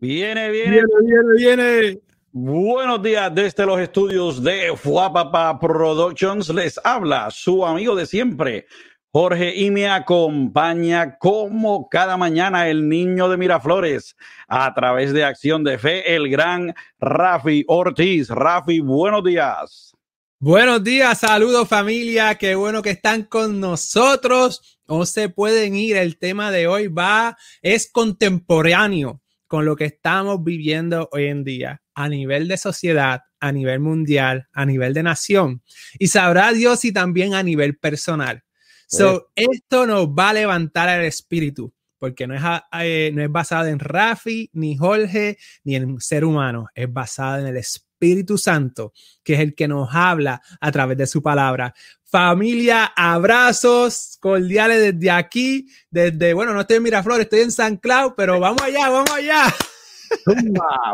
[0.00, 2.00] Viene, viene, viene, viene.
[2.30, 6.50] Buenos días desde los estudios de Fuapapa Productions.
[6.50, 8.68] Les habla su amigo de siempre,
[9.10, 14.14] Jorge, y me acompaña como cada mañana el niño de Miraflores
[14.46, 18.28] a través de Acción de Fe, el gran Rafi Ortiz.
[18.30, 19.96] Rafi, buenos días.
[20.38, 24.78] Buenos días, saludos familia, qué bueno que están con nosotros.
[24.86, 30.44] No se pueden ir, el tema de hoy va, es contemporáneo con lo que estamos
[30.44, 35.62] viviendo hoy en día a nivel de sociedad, a nivel mundial, a nivel de nación.
[35.98, 38.44] Y sabrá Dios y también a nivel personal.
[38.86, 42.42] So, esto nos va a levantar el espíritu, porque no es,
[42.80, 47.48] eh, no es basado en Rafi, ni Jorge, ni en ser humano, es basado en
[47.48, 48.92] el Espíritu Santo,
[49.22, 51.74] que es el que nos habla a través de su palabra.
[52.10, 58.14] Familia, abrazos cordiales desde aquí, desde, bueno, no estoy en Miraflores, estoy en San Cloud,
[58.16, 59.44] pero vamos allá, vamos allá.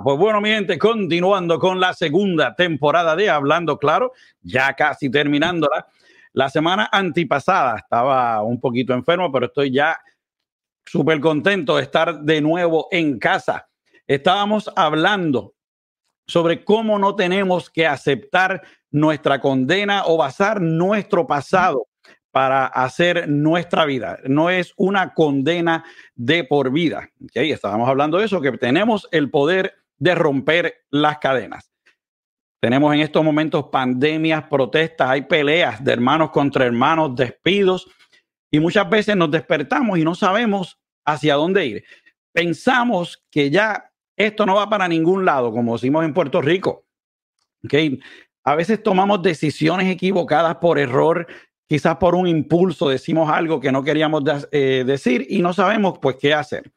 [0.03, 4.13] Pues bueno, mi gente, continuando con la segunda temporada de Hablando Claro,
[4.43, 5.87] ya casi terminándola.
[6.33, 9.97] La semana antipasada estaba un poquito enfermo, pero estoy ya
[10.85, 13.69] súper contento de estar de nuevo en casa.
[14.05, 15.55] Estábamos hablando
[16.27, 18.63] sobre cómo no tenemos que aceptar
[18.95, 21.89] nuestra condena o basar nuestro pasado
[22.31, 24.21] para hacer nuestra vida.
[24.25, 27.11] No es una condena de por vida.
[27.25, 27.51] ¿okay?
[27.51, 31.73] Estábamos hablando de eso, que tenemos el poder de romper las cadenas.
[32.61, 37.89] Tenemos en estos momentos pandemias, protestas, hay peleas de hermanos contra hermanos, despidos,
[38.49, 41.85] y muchas veces nos despertamos y no sabemos hacia dónde ir.
[42.33, 46.87] Pensamos que ya esto no va para ningún lado, como decimos en Puerto Rico.
[47.65, 48.01] ¿okay?
[48.45, 51.27] A veces tomamos decisiones equivocadas por error,
[51.67, 56.17] quizás por un impulso decimos algo que no queríamos eh, decir y no sabemos pues
[56.21, 56.71] qué hacer.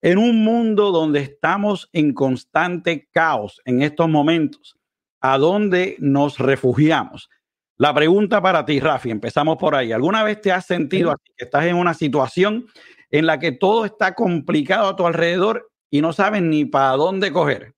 [0.00, 4.78] En un mundo donde estamos en constante caos en estos momentos,
[5.20, 7.28] ¿a dónde nos refugiamos?
[7.76, 9.92] La pregunta para ti, Rafi, empezamos por ahí.
[9.92, 12.66] ¿Alguna vez te has sentido así, que estás en una situación
[13.10, 17.30] en la que todo está complicado a tu alrededor y no sabes ni para dónde
[17.30, 17.74] coger?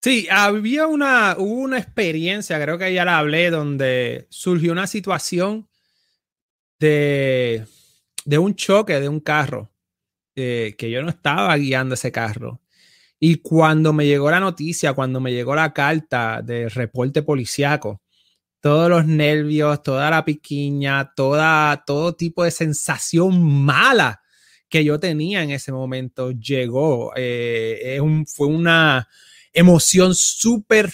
[0.00, 5.68] Sí, había una, una experiencia, creo que ya la hablé, donde surgió una situación
[6.78, 7.66] de,
[8.24, 9.72] de un choque de un carro,
[10.36, 12.60] eh, que yo no estaba guiando ese carro.
[13.20, 18.00] Y cuando me llegó la noticia, cuando me llegó la carta de reporte policiaco,
[18.60, 24.20] todos los nervios, toda la piquiña, toda, todo tipo de sensación mala
[24.68, 27.12] que yo tenía en ese momento llegó.
[27.16, 29.08] Eh, fue una
[29.52, 30.92] emoción súper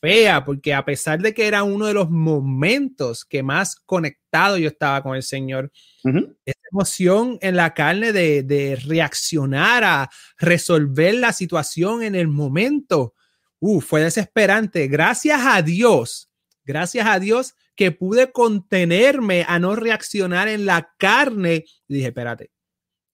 [0.00, 4.68] fea, porque a pesar de que era uno de los momentos que más conectado yo
[4.68, 5.72] estaba con el Señor,
[6.44, 13.14] esa emoción en la carne de, de, reaccionar a resolver la situación en el momento,
[13.58, 14.86] uh, fue desesperante.
[14.86, 16.30] Gracias a Dios,
[16.64, 21.64] gracias a Dios que pude contenerme a no reaccionar en la carne.
[21.88, 22.50] Y dije, espérate,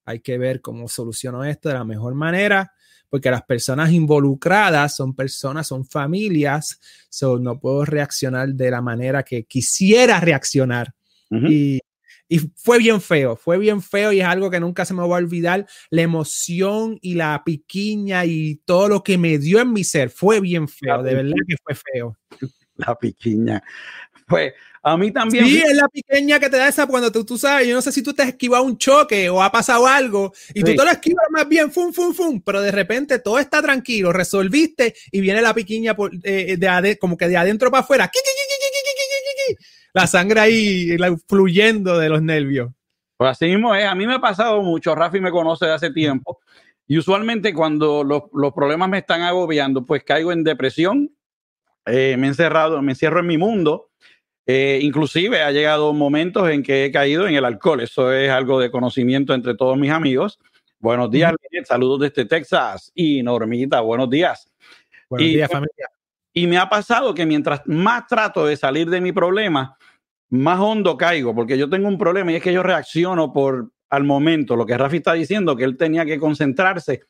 [0.04, 2.72] hay que ver cómo soluciono esto de la mejor manera
[3.12, 6.80] porque las personas involucradas son personas, son familias,
[7.10, 10.94] so no puedo reaccionar de la manera que quisiera reaccionar.
[11.30, 11.78] y,
[12.26, 15.16] y, fue bien feo, fue bien feo y es algo que nunca se me va
[15.16, 15.66] a olvidar.
[15.90, 20.40] La emoción y la piquiña y todo lo que me dio en mi ser fue
[20.40, 22.16] bien feo, de verdad que fue feo.
[22.76, 23.62] La piquiña.
[24.32, 24.54] Pues
[24.84, 25.44] a mí también.
[25.44, 27.68] Sí, es la pequeña que te da esa cuando tú, tú sabes.
[27.68, 30.64] Yo no sé si tú te has esquivado un choque o ha pasado algo y
[30.64, 34.12] tú te lo esquivas más bien, fum, fum, fum, pero de repente todo está tranquilo,
[34.12, 38.10] resolviste y viene la piquiña por, eh, de como que de adentro para afuera.
[39.92, 40.96] La sangre ahí
[41.28, 42.72] fluyendo de los nervios.
[43.16, 43.86] Pues así mismo es.
[43.86, 44.96] A mí me ha pasado mucho.
[44.96, 46.40] Rafi me conoce de hace tiempo.
[46.88, 51.14] Y usualmente cuando los, los problemas me están agobiando, pues caigo en depresión.
[51.86, 53.91] Eh, me he encerrado, me encierro en mi mundo
[54.46, 57.80] eh, inclusive ha llegado momentos en que he caído en el alcohol.
[57.80, 60.38] Eso es algo de conocimiento entre todos mis amigos.
[60.78, 62.90] Buenos días, saludos desde Texas.
[62.94, 64.52] Y Normita, buenos días.
[65.08, 65.88] Buenos días, familia.
[66.32, 69.76] Y me ha pasado que mientras más trato de salir de mi problema,
[70.30, 74.04] más hondo caigo, porque yo tengo un problema y es que yo reacciono por al
[74.04, 74.56] momento.
[74.56, 77.02] Lo que Rafi está diciendo, que él tenía que concentrarse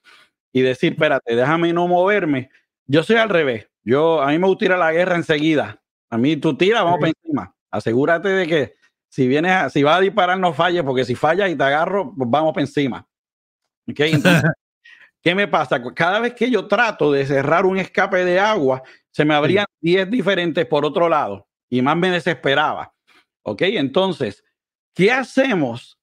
[0.53, 2.51] y decir, espérate, déjame no moverme.
[2.87, 3.69] Yo soy al revés.
[3.85, 5.82] Yo, a mí me gusta ir a la guerra enseguida.
[6.13, 7.55] A mí tú tiras, vamos para encima.
[7.71, 8.75] Asegúrate de que
[9.09, 12.29] si vienes, si vas a disparar, no falles, porque si fallas y te agarro, pues
[12.29, 13.09] vamos para encima.
[13.89, 14.13] Okay,
[15.23, 15.83] ¿qué me pasa?
[15.95, 20.11] Cada vez que yo trato de cerrar un escape de agua, se me abrían 10
[20.11, 22.93] diferentes por otro lado y más me desesperaba.
[23.43, 24.45] Ok, entonces,
[24.95, 25.99] ¿qué hacemos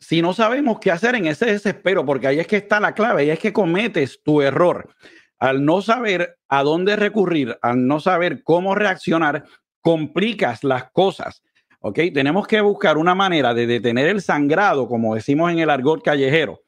[0.00, 3.22] si no sabemos qué hacer en ese desespero, porque ahí es que está la clave,
[3.22, 4.94] ahí es que cometes tu error.
[5.38, 9.44] Al no saber a dónde recurrir, al no saber cómo reaccionar,
[9.80, 11.42] complicas las cosas.
[11.80, 12.00] ¿Ok?
[12.12, 16.62] Tenemos que buscar una manera de detener el sangrado, como decimos en el argot callejero.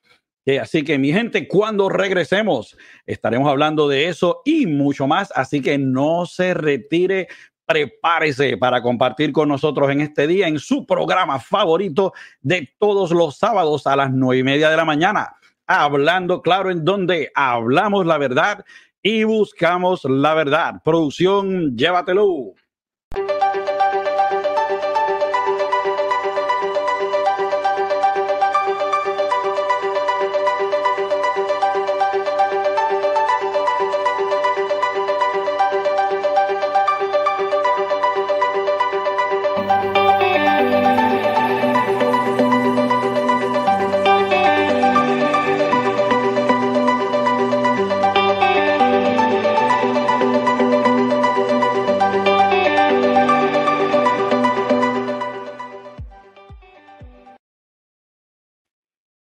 [0.62, 5.30] Así que mi gente, cuando regresemos, estaremos hablando de eso y mucho más.
[5.34, 7.28] Así que no se retire
[7.68, 13.36] prepárese para compartir con nosotros en este día en su programa favorito de todos los
[13.36, 15.36] sábados a las nueve y media de la mañana.
[15.68, 18.64] Hablando claro en donde hablamos la verdad
[19.02, 20.80] y buscamos la verdad.
[20.82, 22.54] Producción, llévatelo.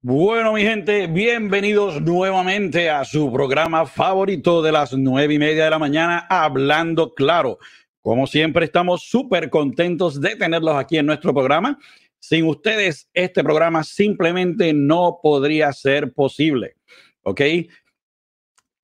[0.09, 5.71] Bueno, mi gente, bienvenidos nuevamente a su programa favorito de las nueve y media de
[5.71, 7.59] la mañana, Hablando Claro.
[8.03, 11.81] Como siempre, estamos súper contentos de tenerlos aquí en nuestro programa.
[12.21, 16.77] Sin ustedes, este programa simplemente no podría ser posible.
[17.23, 17.41] ¿Ok?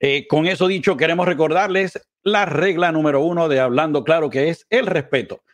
[0.00, 4.66] Eh, con eso dicho, queremos recordarles la regla número uno de Hablando Claro, que es
[4.70, 5.44] el respeto.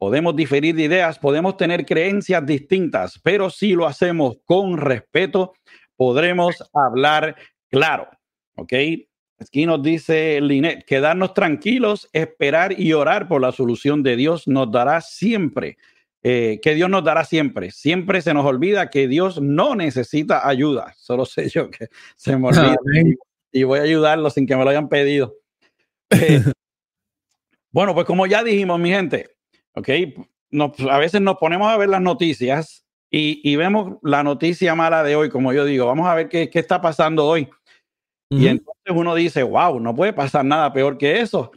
[0.00, 5.52] Podemos diferir de ideas, podemos tener creencias distintas, pero si lo hacemos con respeto,
[5.94, 7.36] podremos hablar
[7.68, 8.08] claro.
[8.54, 8.72] ¿Ok?
[9.38, 14.72] Aquí nos dice Linet, quedarnos tranquilos, esperar y orar por la solución de Dios nos
[14.72, 15.76] dará siempre,
[16.22, 17.70] eh, que Dios nos dará siempre.
[17.70, 20.94] Siempre se nos olvida que Dios no necesita ayuda.
[20.96, 22.76] Solo sé yo que se me olvida
[23.52, 25.34] y voy a ayudarlo sin que me lo hayan pedido.
[26.08, 26.42] Eh,
[27.70, 29.28] bueno, pues como ya dijimos, mi gente,
[29.74, 29.88] ¿ok?
[30.90, 35.30] a veces nos ponemos a ver las noticias y, vemos la noticia mala de hoy,
[35.30, 37.48] como yo digo, vamos a ver qué, qué está pasando hoy.
[38.32, 41.50] Y entonces uno dice, wow, no puede pasar nada peor que eso.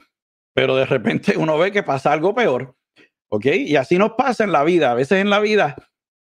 [0.55, 2.75] Pero de repente uno ve que pasa algo peor.
[3.29, 3.45] ¿Ok?
[3.45, 4.91] Y así nos pasa en la vida.
[4.91, 5.75] A veces en la vida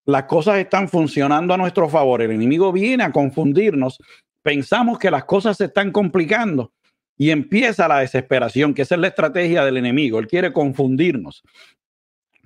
[0.06, 2.22] las cosas están funcionando a nuestro favor.
[2.22, 3.98] El enemigo viene a confundirnos.
[4.42, 6.72] Pensamos que las cosas se están complicando
[7.16, 10.18] y empieza la desesperación, que esa es la estrategia del enemigo.
[10.18, 11.42] Él quiere confundirnos.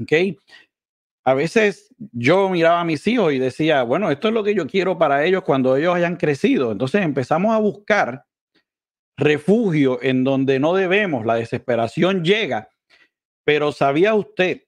[0.01, 0.39] ¿Ok?
[1.27, 4.67] A veces yo miraba a mis hijos y decía, bueno, esto es lo que yo
[4.67, 6.73] quiero para ellos cuando ellos hayan crecido.
[6.73, 8.27] Entonces empezamos a buscar
[9.17, 11.25] refugio en donde no debemos.
[11.25, 12.69] La desesperación llega.
[13.45, 14.65] Pero ¿sabía usted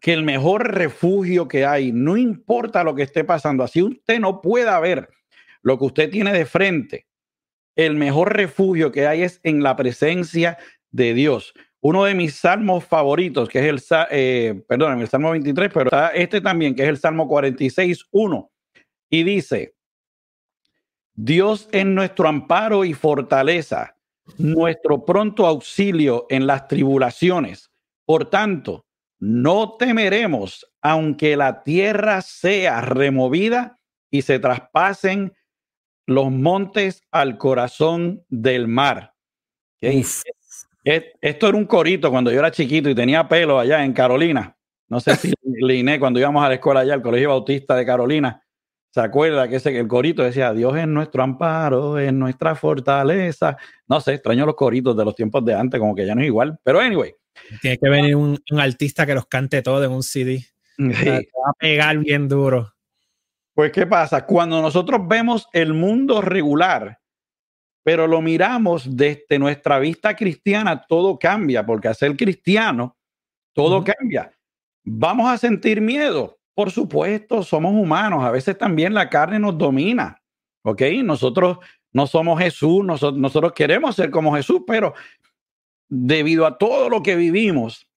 [0.00, 4.40] que el mejor refugio que hay, no importa lo que esté pasando, así usted no
[4.40, 5.08] pueda ver
[5.62, 7.06] lo que usted tiene de frente,
[7.76, 10.58] el mejor refugio que hay es en la presencia
[10.90, 15.70] de Dios uno de mis salmos favoritos, que es el, eh, perdón, el Salmo 23,
[15.72, 18.50] pero está este también, que es el Salmo 46, 1.
[19.08, 19.74] Y dice,
[21.14, 23.96] Dios es nuestro amparo y fortaleza,
[24.36, 27.70] nuestro pronto auxilio en las tribulaciones.
[28.04, 28.86] Por tanto,
[29.18, 33.76] no temeremos, aunque la tierra sea removida
[34.10, 35.32] y se traspasen
[36.06, 39.14] los montes al corazón del mar.
[40.82, 44.56] Esto era un corito cuando yo era chiquito y tenía pelo allá en Carolina.
[44.88, 48.42] No sé si Liné, cuando íbamos a la escuela allá, al Colegio Bautista de Carolina,
[48.90, 53.56] se acuerda que ese, el corito decía, Dios es nuestro amparo, es nuestra fortaleza.
[53.86, 56.26] No sé, extraño los coritos de los tiempos de antes, como que ya no es
[56.26, 56.58] igual.
[56.64, 57.14] Pero anyway.
[57.62, 60.44] Tiene que venir un, artista que los cante todo en un CD.
[60.78, 62.72] va a pegar bien duro.
[63.54, 64.26] Pues, ¿qué pasa?
[64.26, 66.98] Cuando nosotros vemos el mundo regular,
[67.82, 72.96] pero lo miramos desde nuestra vista cristiana, todo cambia, porque al ser cristiano,
[73.52, 74.32] todo cambia.
[74.84, 80.22] Vamos a sentir miedo, por supuesto, somos humanos, a veces también la carne nos domina,
[80.62, 80.82] ¿ok?
[81.02, 81.58] Nosotros
[81.92, 84.94] no somos Jesús, nosotros, nosotros queremos ser como Jesús, pero
[85.88, 87.88] debido a todo lo que vivimos,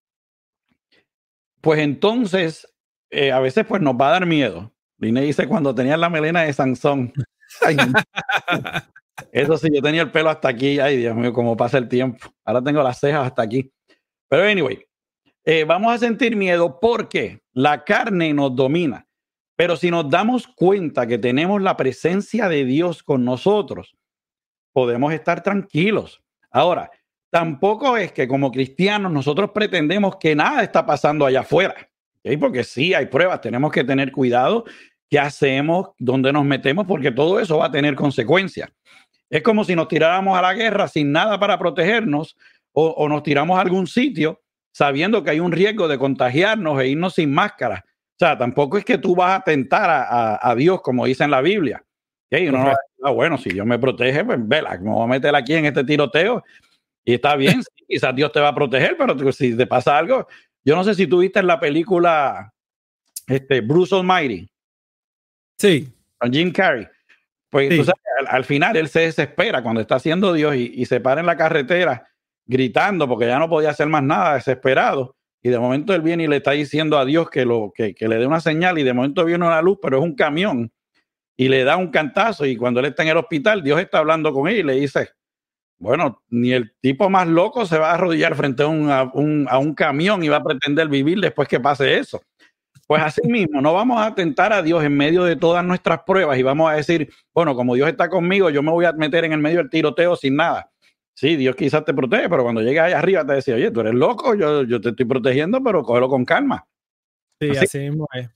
[1.61, 2.67] pues entonces
[3.09, 4.73] eh, a veces pues nos va a dar miedo.
[4.97, 7.13] Line dice cuando tenía la melena de Sansón.
[9.31, 10.79] Eso sí, yo tenía el pelo hasta aquí.
[10.79, 12.27] Ay, Dios mío, cómo pasa el tiempo.
[12.43, 13.71] Ahora tengo las cejas hasta aquí.
[14.27, 14.83] Pero anyway,
[15.45, 19.05] eh, vamos a sentir miedo porque la carne nos domina.
[19.55, 23.95] Pero si nos damos cuenta que tenemos la presencia de Dios con nosotros,
[24.73, 26.23] podemos estar tranquilos.
[26.49, 26.89] Ahora,
[27.29, 31.75] tampoco es que como cristianos nosotros pretendemos que nada está pasando allá afuera.
[32.39, 34.63] Porque sí, hay pruebas, tenemos que tener cuidado
[35.09, 38.69] qué hacemos, dónde nos metemos, porque todo eso va a tener consecuencias.
[39.33, 42.37] Es como si nos tiráramos a la guerra sin nada para protegernos
[42.71, 47.15] o, nos tiramos a algún sitio sabiendo que hay un riesgo de contagiarnos e irnos
[47.15, 47.83] sin máscara.
[47.87, 51.41] O sea, tampoco es que tú vas a tentar a, Dios, como dice en la
[51.41, 51.83] Biblia.
[53.03, 55.83] Ah, bueno, si Dios me protege, pues vela, me voy a meter aquí en este
[55.83, 56.43] tiroteo
[57.03, 60.27] y está bien, quizás Dios te va a proteger, pero si te pasa algo,
[60.63, 62.53] yo no sé si tú viste la película
[63.25, 64.47] este, Bruce Almighty.
[65.57, 65.91] Sí.
[66.19, 66.87] Con Jim Carrey.
[67.53, 67.91] Pues
[68.27, 72.07] al, final él se desespera cuando está haciendo Dios y, se para en la carretera
[72.47, 75.15] gritando porque ya no podía hacer más nada, desesperado.
[75.41, 78.07] Y de momento él viene y le está diciendo a Dios que, lo, que, que
[78.07, 80.71] le dé una señal y de momento viene una luz, pero es un camión
[81.37, 84.33] y le da un cantazo y cuando él está en el hospital, Dios está hablando
[84.33, 85.09] con él y le dice,
[85.77, 89.47] bueno, ni el tipo más loco se va a arrodillar frente a un, a un,
[89.47, 92.21] a un camión y va a pretender vivir después que pase eso.
[92.87, 96.37] Pues así mismo, no vamos a tentar a Dios en medio de todas nuestras pruebas
[96.37, 99.33] y vamos a decir, bueno, como Dios está conmigo, yo me voy a meter en
[99.33, 100.69] el medio del tiroteo sin nada.
[101.15, 103.93] Sí, Dios quizás te protege, pero cuando llegues allá arriba te decía, oye, tú eres
[103.93, 106.67] loco, yo, yo te estoy protegiendo, pero cógelo con calma.
[107.39, 108.29] Sí, así, mismo es.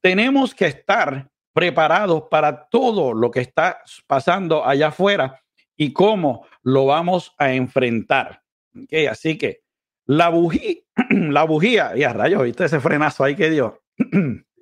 [0.00, 5.42] Tenemos que estar preparados para todo lo que está pasando allá afuera
[5.76, 8.42] y cómo lo vamos a enfrentar.
[8.84, 9.62] Okay, así que
[10.06, 10.76] la bujía,
[11.10, 13.82] la bujía, y a rayos, ¿viste ese frenazo ahí que dio?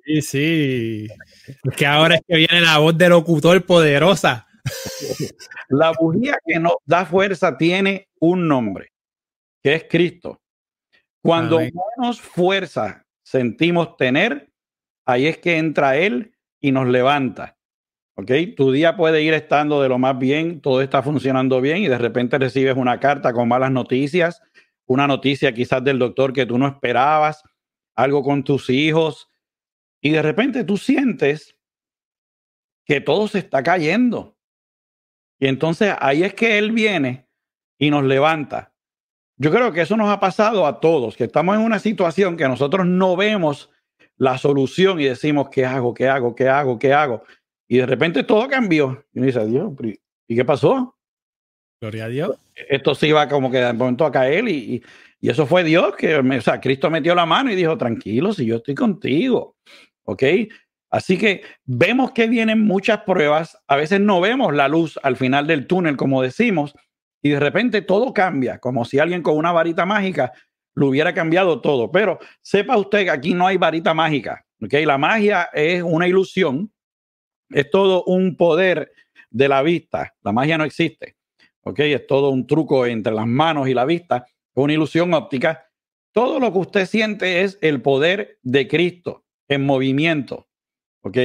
[0.05, 1.07] Sí, sí.
[1.77, 4.47] Que ahora es que viene la voz del locutor poderosa.
[5.69, 8.91] La bujía que nos da fuerza tiene un nombre,
[9.61, 10.41] que es Cristo.
[11.21, 14.49] Cuando menos fuerza sentimos tener,
[15.05, 17.57] ahí es que entra Él y nos levanta.
[18.15, 18.31] ¿Ok?
[18.57, 21.97] Tu día puede ir estando de lo más bien, todo está funcionando bien y de
[21.97, 24.41] repente recibes una carta con malas noticias,
[24.87, 27.43] una noticia quizás del doctor que tú no esperabas,
[27.95, 29.28] algo con tus hijos,
[30.01, 31.55] y de repente tú sientes
[32.85, 34.35] que todo se está cayendo.
[35.39, 37.27] Y entonces ahí es que Él viene
[37.77, 38.73] y nos levanta.
[39.37, 42.47] Yo creo que eso nos ha pasado a todos, que estamos en una situación que
[42.47, 43.69] nosotros no vemos
[44.17, 45.93] la solución y decimos, ¿qué hago?
[45.93, 46.35] ¿Qué hago?
[46.35, 46.77] ¿Qué hago?
[46.77, 47.23] ¿Qué hago?
[47.67, 49.05] Y de repente todo cambió.
[49.13, 49.71] Y uno dice, Dios,
[50.27, 50.97] ¿y qué pasó?
[51.79, 52.37] Gloria a Dios.
[52.53, 54.83] Esto se iba como que de momento a caer y, y
[55.27, 58.57] eso fue Dios que, o sea, Cristo metió la mano y dijo, tranquilo, si yo
[58.57, 59.57] estoy contigo.
[60.03, 60.23] ¿Ok?
[60.89, 65.45] Así que vemos que vienen muchas pruebas, a veces no vemos la luz al final
[65.45, 66.73] del túnel, como decimos,
[67.21, 70.31] y de repente todo cambia, como si alguien con una varita mágica
[70.73, 71.91] lo hubiera cambiado todo.
[71.91, 74.73] Pero sepa usted que aquí no hay varita mágica, ¿ok?
[74.85, 76.71] La magia es una ilusión,
[77.49, 78.91] es todo un poder
[79.29, 81.17] de la vista, la magia no existe,
[81.61, 81.79] ¿ok?
[81.81, 84.25] Es todo un truco entre las manos y la vista,
[84.63, 85.69] una ilusión óptica.
[86.13, 90.49] Todo lo que usted siente es el poder de Cristo en movimiento.
[91.01, 91.17] ¿Ok?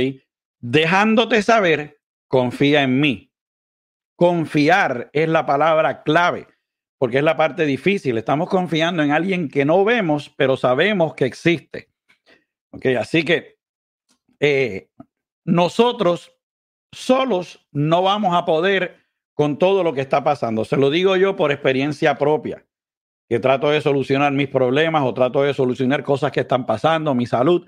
[0.60, 3.32] Dejándote saber, confía en mí.
[4.16, 6.46] Confiar es la palabra clave,
[6.98, 8.16] porque es la parte difícil.
[8.18, 11.90] Estamos confiando en alguien que no vemos, pero sabemos que existe.
[12.70, 12.86] ¿Ok?
[12.98, 13.58] Así que
[14.40, 14.90] eh,
[15.44, 16.36] nosotros
[16.92, 20.64] solos no vamos a poder con todo lo que está pasando.
[20.64, 22.64] Se lo digo yo por experiencia propia,
[23.40, 27.66] trato de solucionar mis problemas o trato de solucionar cosas que están pasando, mi salud.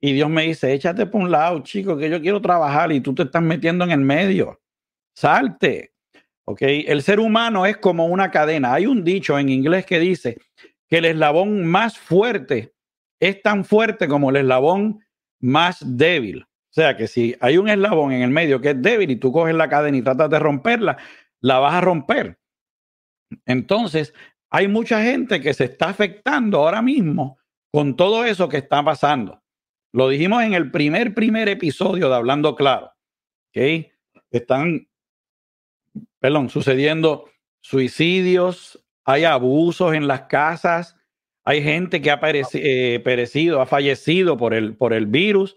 [0.00, 3.14] Y Dios me dice, échate por un lado, chico, que yo quiero trabajar y tú
[3.14, 4.60] te estás metiendo en el medio.
[5.14, 5.92] Salte.
[6.44, 6.62] ¿Ok?
[6.62, 8.74] El ser humano es como una cadena.
[8.74, 10.38] Hay un dicho en inglés que dice
[10.88, 12.72] que el eslabón más fuerte
[13.20, 15.00] es tan fuerte como el eslabón
[15.40, 16.42] más débil.
[16.42, 19.32] O sea que si hay un eslabón en el medio que es débil y tú
[19.32, 20.98] coges la cadena y tratas de romperla,
[21.40, 22.38] la vas a romper.
[23.46, 24.14] Entonces,
[24.56, 27.38] hay mucha gente que se está afectando ahora mismo
[27.70, 29.42] con todo eso que está pasando.
[29.92, 32.90] Lo dijimos en el primer, primer episodio de Hablando Claro.
[33.50, 33.90] ¿Ok?
[34.30, 34.88] Están,
[36.18, 37.28] perdón, sucediendo
[37.60, 40.96] suicidios, hay abusos en las casas,
[41.44, 45.54] hay gente que ha eh, perecido, ha fallecido por el, por el virus.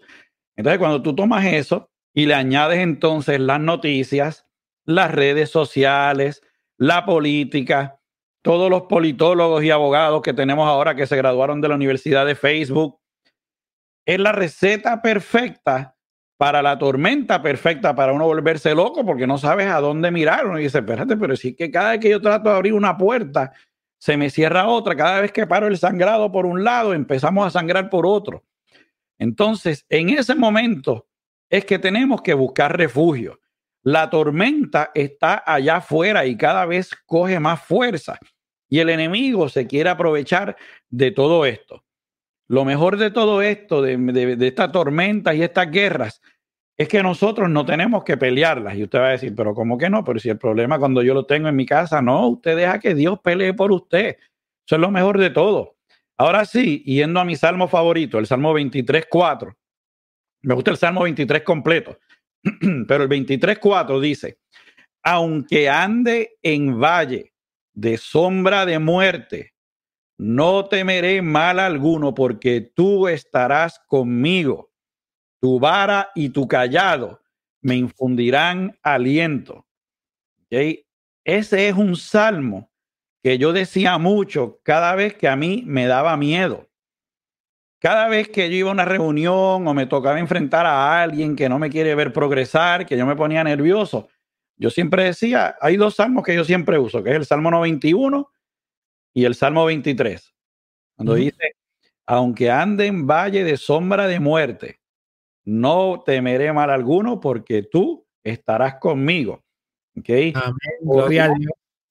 [0.56, 4.46] Entonces, cuando tú tomas eso y le añades entonces las noticias,
[4.84, 6.42] las redes sociales,
[6.76, 7.99] la política,
[8.42, 12.34] todos los politólogos y abogados que tenemos ahora que se graduaron de la Universidad de
[12.34, 12.98] Facebook,
[14.06, 15.96] es la receta perfecta
[16.40, 20.46] para la tormenta perfecta para uno volverse loco porque no sabes a dónde mirar.
[20.46, 23.52] Uno dice, espérate, pero sí que cada vez que yo trato de abrir una puerta,
[23.98, 24.96] se me cierra otra.
[24.96, 28.42] Cada vez que paro el sangrado por un lado, empezamos a sangrar por otro.
[29.18, 31.06] Entonces, en ese momento
[31.50, 33.38] es que tenemos que buscar refugio.
[33.82, 38.18] La tormenta está allá afuera y cada vez coge más fuerza.
[38.68, 40.56] Y el enemigo se quiere aprovechar
[40.88, 41.84] de todo esto.
[42.46, 46.20] Lo mejor de todo esto, de, de, estas tormentas y estas guerras,
[46.76, 48.74] es que nosotros no tenemos que pelearlas.
[48.76, 50.04] Y usted va a decir, pero ¿cómo que no?
[50.04, 52.94] Pero si el problema cuando yo lo tengo en mi casa, no, usted deja que
[52.94, 54.16] Dios pelee por usted.
[54.66, 55.76] Eso es lo mejor de todo.
[56.16, 59.56] Ahora sí, yendo a mi salmo favorito, el Salmo 23, 4.
[60.42, 61.98] Me gusta el Salmo 23 completo,
[62.88, 64.38] pero el 23, 4 dice,
[65.02, 67.32] aunque ande en valle
[67.72, 69.54] de sombra de muerte,
[70.18, 74.70] no temeré mal alguno porque tú estarás conmigo
[75.40, 77.22] tu vara y tu callado
[77.62, 79.66] me infundirán aliento.
[80.50, 82.70] Ese es un salmo
[83.22, 86.69] que yo decía mucho cada vez que a mí me daba miedo.
[87.80, 91.48] Cada vez que yo iba a una reunión o me tocaba enfrentar a alguien que
[91.48, 94.08] no me quiere ver progresar, que yo me ponía nervioso,
[94.56, 98.30] yo siempre decía, hay dos salmos que yo siempre uso, que es el Salmo 91
[99.14, 100.34] y el Salmo 23.
[100.94, 101.54] Cuando dice,
[102.04, 104.80] aunque ande en valle de sombra de muerte,
[105.44, 109.42] no temeré mal alguno porque tú estarás conmigo.
[109.98, 110.34] ¿Okay?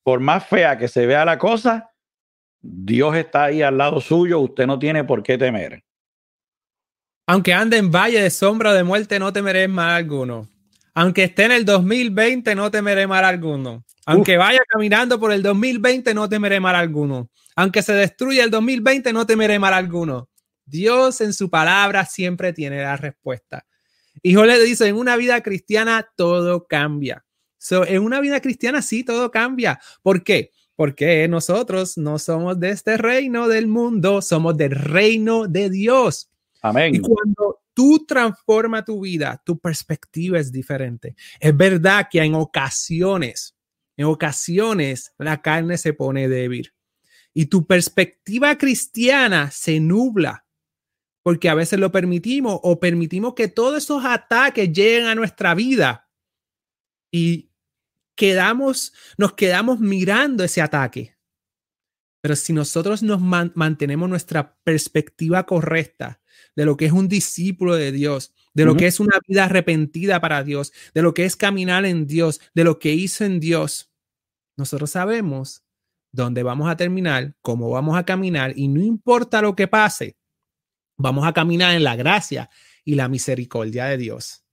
[0.03, 1.88] Por, más fea que se vea la cosa,
[2.61, 5.83] Dios está ahí al lado suyo, usted no tiene por qué temer.
[7.27, 10.47] Aunque ande en valle de sombra de muerte, no temeré mal alguno.
[10.95, 13.85] Aunque esté en el 2020, no temeré mal alguno.
[14.05, 17.29] Aunque vaya caminando por el 2020, no temeré mal alguno.
[17.55, 20.29] Aunque se destruya el 2020, no temeré mal alguno.
[20.65, 23.65] Dios en su palabra siempre tiene la respuesta.
[24.21, 27.23] Y le dice, en una vida cristiana todo cambia.
[27.87, 29.79] en una vida cristiana sí, todo cambia.
[30.01, 30.51] ¿Por qué?
[30.79, 36.29] Porque nosotros no somos de este reino del mundo, somos del reino de Dios.
[36.62, 36.95] Amén.
[36.95, 41.17] Y cuando tú transformas tu vida, tu perspectiva es diferente.
[41.38, 43.57] Es verdad que en ocasiones,
[43.98, 46.71] en ocasiones la carne se pone débil
[47.33, 50.45] y tu perspectiva cristiana se nubla
[51.24, 56.09] porque a veces lo permitimos o permitimos que todos esos ataques lleguen a nuestra vida
[57.12, 57.48] y
[58.19, 61.15] quedamos, nos quedamos mirando ese ataque.
[62.21, 66.19] Pero si nosotros nos mantenemos nuestra perspectiva correcta
[66.53, 70.19] de lo que es un discípulo de Dios, de lo que es una vida arrepentida
[70.19, 73.89] para Dios, de lo que es caminar en Dios, de lo que hizo en Dios,
[74.58, 75.63] nosotros sabemos
[76.12, 80.19] dónde vamos a terminar, cómo vamos a caminar y no importa lo que pase,
[81.01, 82.49] Vamos a caminar en la gracia
[82.84, 84.43] y la misericordia de Dios.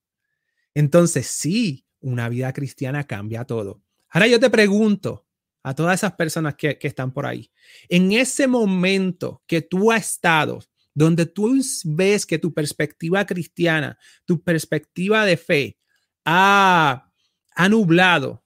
[0.74, 3.82] Entonces, sí, una vida cristiana cambia todo.
[4.08, 5.26] Ahora yo te pregunto
[5.62, 7.50] a todas esas personas que, están por ahí,
[7.88, 10.60] en ese momento que tú has estado,
[10.94, 15.78] donde tú ves que tu perspectiva cristiana, tu perspectiva de fe
[16.24, 17.10] ha,
[17.54, 18.44] ha nublado,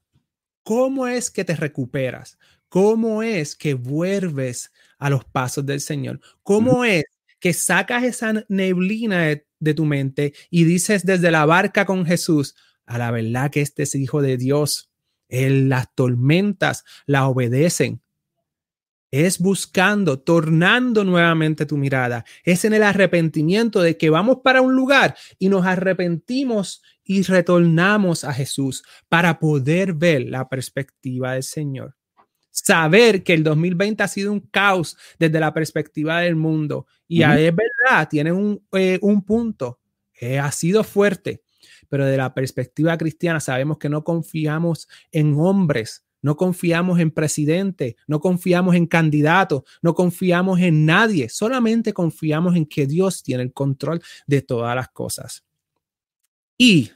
[0.62, 2.38] ¿cómo es que te recuperas?
[2.68, 6.20] ¿Cómo es que vuelves a los pasos del Señor?
[6.42, 7.04] ¿Cómo es
[7.40, 9.22] que sacas esa neblina
[9.58, 12.54] de, tu mente y dices desde la barca con Jesús,
[12.90, 14.90] a la verdad que este es hijo de Dios.
[15.28, 18.02] Él, las tormentas la obedecen.
[19.12, 22.24] Es buscando, tornando nuevamente tu mirada.
[22.44, 28.24] Es en el arrepentimiento de que vamos para un lugar y nos arrepentimos y retornamos
[28.24, 31.94] a Jesús para poder ver la perspectiva del Señor
[32.50, 36.86] saber que el 2020 ha sido un caos desde la perspectiva del mundo.
[37.06, 39.78] Y es verdad, tiene un, eh, un punto,
[40.20, 41.42] eh, ha sido fuerte,
[41.90, 47.96] pero de la perspectiva cristiana sabemos que no confiamos en hombres, no confiamos en presidente,
[48.06, 53.52] no confiamos en candidatos, no confiamos en nadie, solamente confiamos en que Dios tiene el
[53.52, 55.44] control de todas las cosas.
[56.56, 56.90] Y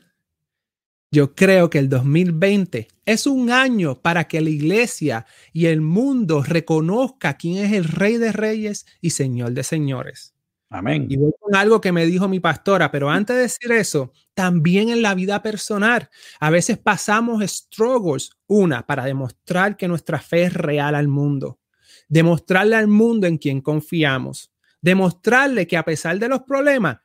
[1.11, 6.43] yo creo que el 2020 es un año para que la iglesia y el mundo
[6.43, 10.34] reconozca quién es el Rey de Reyes y Señor de Señores.
[10.75, 11.07] Amén.
[11.09, 14.89] Y voy con algo que me dijo mi pastora, pero antes de decir eso, también
[14.89, 16.09] en la vida personal,
[16.41, 21.61] a veces pasamos struggles, una, para demostrar que nuestra fe es real al mundo,
[22.09, 26.99] demostrarle al mundo en quien confiamos, demostrarle que a pesar de los problemas,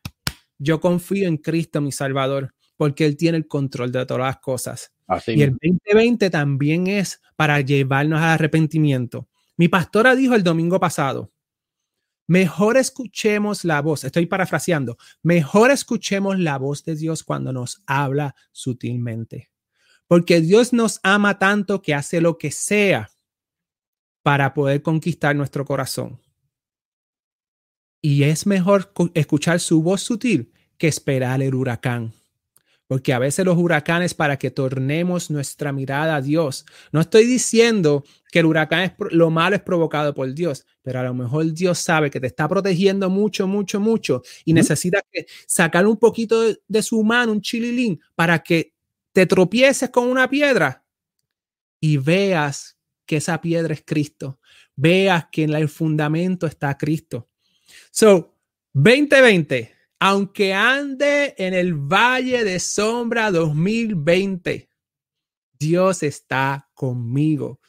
[0.57, 4.93] yo confío en Cristo, mi Salvador porque Él tiene el control de todas las cosas.
[5.27, 9.27] y el 2020 también es para llevarnos al arrepentimiento.
[9.57, 11.29] Mi pastora dijo el domingo pasado,
[12.29, 18.35] mejor escuchemos la voz, estoy parafraseando, mejor escuchemos la voz de Dios cuando nos habla
[18.51, 19.49] sutilmente.
[20.05, 23.09] Porque Dios nos ama tanto que hace lo que sea
[24.21, 26.21] para poder conquistar nuestro corazón.
[27.99, 32.13] Y es mejor escuchar su voz sutil que esperar el huracán
[32.89, 36.65] porque a veces los huracanes para que tornemos nuestra mirada a Dios.
[36.91, 41.03] No estoy diciendo que el huracán es lo malo es provocado por Dios, pero a
[41.03, 45.85] lo mejor Dios sabe que te está protegiendo mucho, mucho, mucho y necesita que sacar
[45.85, 48.73] un poquito de, su mano, un chililín, para que
[49.11, 50.83] te tropieces con una piedra
[51.79, 52.75] y veas
[53.05, 54.39] que esa piedra es Cristo,
[54.75, 57.29] veas que en el fundamento está Cristo.
[57.91, 58.35] So,
[58.73, 64.69] 2020 aunque ande en el valle de sombra 2020,
[65.59, 67.59] Dios está conmigo.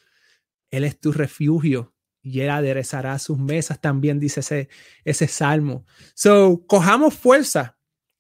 [0.70, 4.68] Él es tu refugio y Él aderezará sus mesas, también dice ese,
[5.04, 5.84] ese salmo.
[6.14, 7.76] So, cojamos fuerza.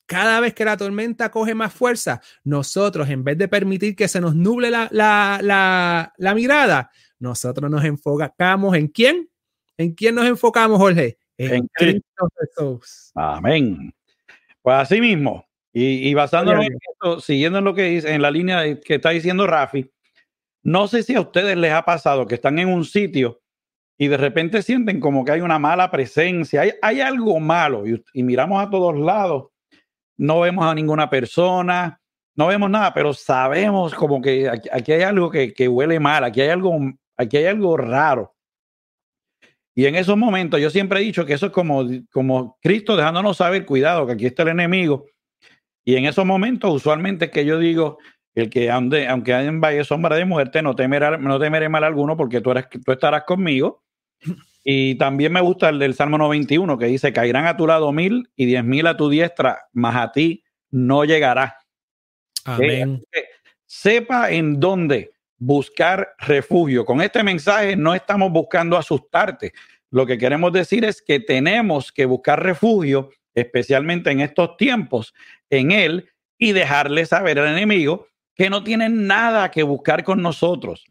[0.06, 4.20] Cada vez que la tormenta coge más fuerza, nosotros, en vez de permitir que se
[4.20, 9.30] nos nuble la, la, la mirada, nosotros nos enfocamos en quién?
[9.76, 11.16] ¿En quién nos enfocamos, Jorge?
[11.38, 13.12] En, Cristo Jesús.
[13.14, 13.94] Amén.
[14.62, 18.80] Pues así mismo, y, basándonos en esto, siguiendo en lo que dice, en la línea
[18.80, 19.90] que está diciendo Rafi,
[20.62, 23.40] no sé si a ustedes les ha pasado que están en un sitio
[23.96, 28.62] y de repente sienten como que hay una mala presencia, hay, algo malo y, miramos
[28.62, 29.48] a todos lados,
[30.16, 32.00] no vemos a ninguna persona,
[32.34, 36.40] no vemos nada, pero sabemos como que aquí, hay algo que, que, huele mal, aquí
[36.40, 36.78] hay algo,
[37.16, 38.34] aquí hay algo raro.
[39.74, 43.36] Y en esos momentos yo siempre he dicho que eso es como, como Cristo dejándonos
[43.36, 45.06] saber, cuidado, que aquí está el enemigo.
[45.84, 47.98] Y en esos momentos usualmente es que yo digo,
[48.34, 51.84] el que ande, aunque haya en valle sombra de muerte, no temeré, no temeré mal
[51.84, 53.82] alguno porque tú, eres, tú estarás conmigo.
[54.62, 58.28] Y también me gusta el del Salmo 91 que dice, caerán a tu lado mil
[58.36, 61.56] y diez mil a tu diestra, mas a ti no llegará.
[62.44, 63.02] Amén.
[63.66, 66.84] sepa en dónde buscar refugio.
[66.84, 69.52] Con este mensaje no estamos buscando asustarte.
[69.90, 75.12] Lo que queremos decir es que tenemos que buscar refugio, especialmente en estos tiempos,
[75.48, 80.84] en Él y dejarle saber al enemigo que no tiene nada que buscar con nosotros.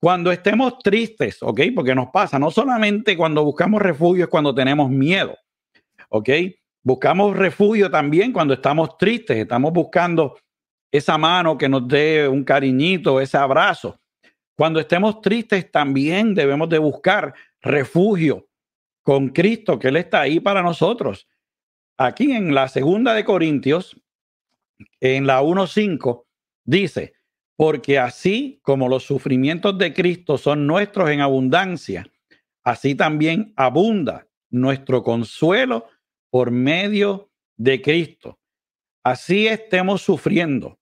[0.00, 1.60] Cuando estemos tristes, ¿ok?
[1.74, 5.36] Porque nos pasa, no solamente cuando buscamos refugio es cuando tenemos miedo,
[6.08, 6.30] ¿ok?
[6.84, 10.38] Buscamos refugio también cuando estamos tristes, estamos buscando
[10.90, 13.98] esa mano que nos dé un cariñito, ese abrazo.
[14.56, 18.48] Cuando estemos tristes, también debemos de buscar refugio
[19.02, 21.28] con Cristo, que Él está ahí para nosotros.
[21.96, 23.96] Aquí en la segunda de Corintios,
[25.00, 26.24] en la 1.5,
[26.64, 27.14] dice,
[27.56, 32.06] porque así como los sufrimientos de Cristo son nuestros en abundancia,
[32.62, 35.86] así también abunda nuestro consuelo
[36.30, 38.37] por medio de Cristo.
[39.04, 40.78] Así estemos sufriendo,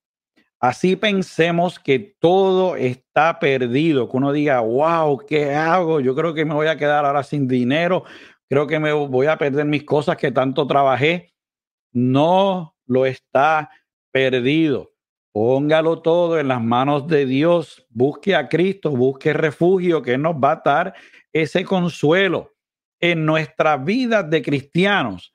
[0.58, 6.00] así pensemos que todo está perdido, que uno diga, wow, ¿qué hago?
[6.00, 8.04] Yo creo que me voy a quedar ahora sin dinero,
[8.48, 11.34] creo que me voy a perder mis cosas que tanto trabajé.
[11.92, 13.70] No lo está
[14.12, 14.92] perdido.
[15.32, 17.86] Póngalo todo en las manos de Dios.
[17.90, 20.94] Busque a Cristo, busque refugio que nos va a dar
[21.32, 22.54] ese consuelo.
[22.98, 25.32] En nuestras vidas de cristianos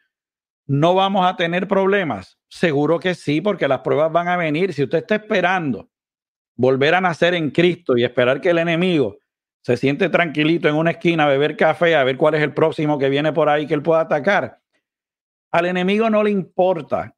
[0.71, 4.73] no vamos a tener problemas Seguro que sí, porque las pruebas van a venir.
[4.73, 5.89] Si usted está esperando
[6.57, 9.17] volver a nacer en Cristo y esperar que el enemigo
[9.63, 12.99] se siente tranquilito en una esquina a beber café, a ver cuál es el próximo
[12.99, 14.59] que viene por ahí que él pueda atacar,
[15.53, 17.15] al enemigo no le importa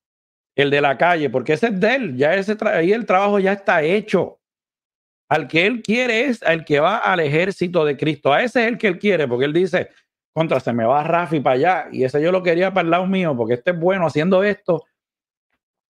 [0.56, 3.54] el de la calle, porque ese es de él, ya ese ahí el trabajo ya
[3.54, 4.39] está hecho.
[5.30, 8.32] Al que él quiere es al que va al ejército de Cristo.
[8.32, 9.89] A ese es el que él quiere, porque él dice,
[10.34, 11.88] contra, se me va Rafi para allá.
[11.91, 14.84] Y ese yo lo quería para el lado mío, porque este es bueno haciendo esto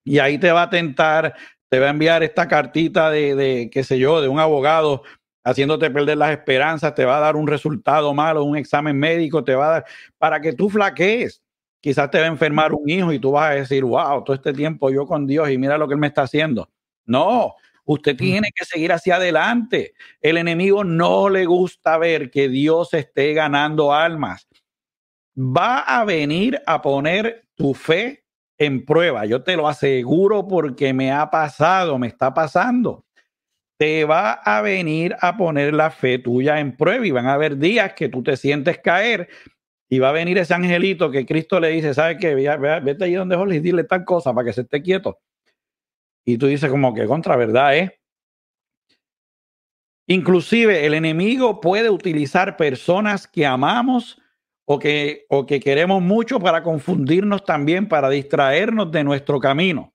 [0.03, 1.34] y ahí te va a tentar,
[1.69, 5.03] te va a enviar esta cartita de, de, qué sé yo, de un abogado
[5.43, 9.56] haciéndote perder las esperanzas, te va a dar un resultado malo, un examen médico, te
[9.56, 9.86] va a dar
[10.17, 11.41] para que tú flaquees.
[11.82, 14.53] Quizás te va a enfermar un hijo y tú vas a decir, wow, todo este
[14.53, 16.69] tiempo yo con Dios y mira lo que él me está haciendo.
[17.06, 19.93] No, usted tiene que seguir hacia adelante.
[20.22, 24.48] El enemigo no le gusta ver que Dios esté ganando almas.
[25.38, 28.24] Va a venir a poner tu fe
[28.58, 29.26] en prueba.
[29.26, 33.06] Yo te lo aseguro porque me ha pasado, me está pasando.
[33.78, 37.58] Te va a venir a poner la fe tuya en prueba y van a haber
[37.58, 39.28] días que tú te sientes caer
[39.89, 42.34] y va a venir ese angelito que Cristo le dice, ¿sabes qué?
[42.34, 45.19] Vete allí donde Jorge y dile tal cosa para que se esté quieto.
[46.25, 47.99] Y tú dices como que contra verdad, ¿eh?
[50.07, 54.21] Inclusive el enemigo puede utilizar personas que amamos
[54.65, 59.93] o que, o que queremos mucho para confundirnos también, para distraernos de nuestro camino.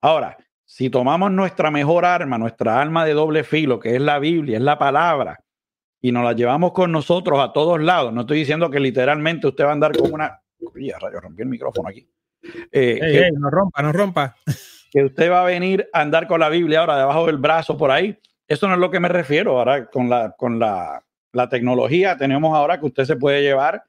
[0.00, 4.56] Ahora, si tomamos nuestra mejor arma, nuestra arma de doble filo, que es la Biblia,
[4.56, 5.40] es la palabra,
[6.00, 9.64] y nos la llevamos con nosotros a todos lados, no estoy diciendo que literalmente usted
[9.64, 10.40] va a andar con una...
[10.58, 12.08] Uy, rayo, rompí el micrófono aquí.
[12.72, 14.36] Eh, no rompa, no rompa.
[14.94, 17.90] Que usted va a venir a andar con la Biblia ahora debajo del brazo por
[17.90, 18.16] ahí.
[18.46, 19.58] Eso no es lo que me refiero.
[19.58, 23.82] Ahora con la, con la, la tecnología tenemos ahora que usted se puede llevar,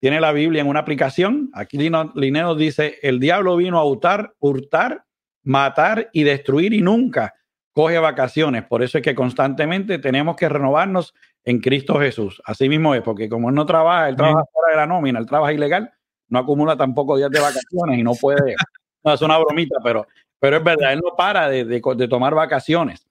[0.00, 1.50] tiene la Biblia en una aplicación.
[1.54, 5.04] Aquí Lineo dice, el diablo vino a hurtar, hurtar,
[5.42, 7.34] matar y destruir y nunca
[7.72, 8.62] coge vacaciones.
[8.64, 11.14] Por eso es que constantemente tenemos que renovarnos
[11.44, 12.40] en Cristo Jesús.
[12.44, 15.26] Así mismo es, porque como él no trabaja, él trabaja fuera de la nómina, él
[15.26, 15.92] trabaja ilegal,
[16.28, 18.54] no acumula tampoco días de vacaciones y no puede,
[19.04, 20.06] no, es una bromita, pero,
[20.44, 23.08] pero es verdad, él no para de, de, tomar vacaciones.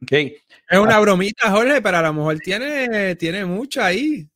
[0.00, 0.36] Okay.
[0.68, 4.28] Es una bromita, Jorge, pero a lo mejor tiene, tiene mucho ahí.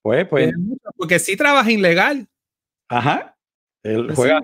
[0.00, 0.54] Pues, pues.
[0.96, 2.28] porque sí trabaja ilegal.
[2.88, 3.36] Ajá.
[3.82, 4.40] Él juega.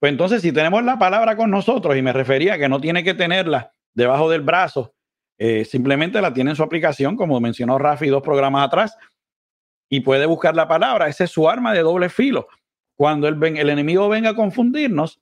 [0.00, 3.14] Pues entonces, si tenemos la palabra con nosotros, y me refería que no tiene que
[3.14, 4.92] tenerla debajo del brazo,
[5.38, 8.98] eh, simplemente la tiene en su aplicación, como mencionó Rafi dos programas atrás,
[9.88, 11.06] y puede buscar la palabra.
[11.06, 12.48] Esa es su arma de doble filo.
[13.02, 15.20] Cuando el, enemigo venga a confundirnos,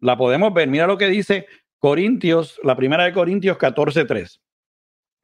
[0.00, 0.66] la podemos ver.
[0.66, 1.46] Mira lo que dice
[1.78, 4.40] Corintios, la primera de Corintios 14:3.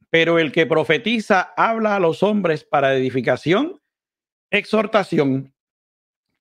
[0.08, 3.80] Pero el que profetiza habla a los hombres para edificación,
[4.52, 5.52] exhortación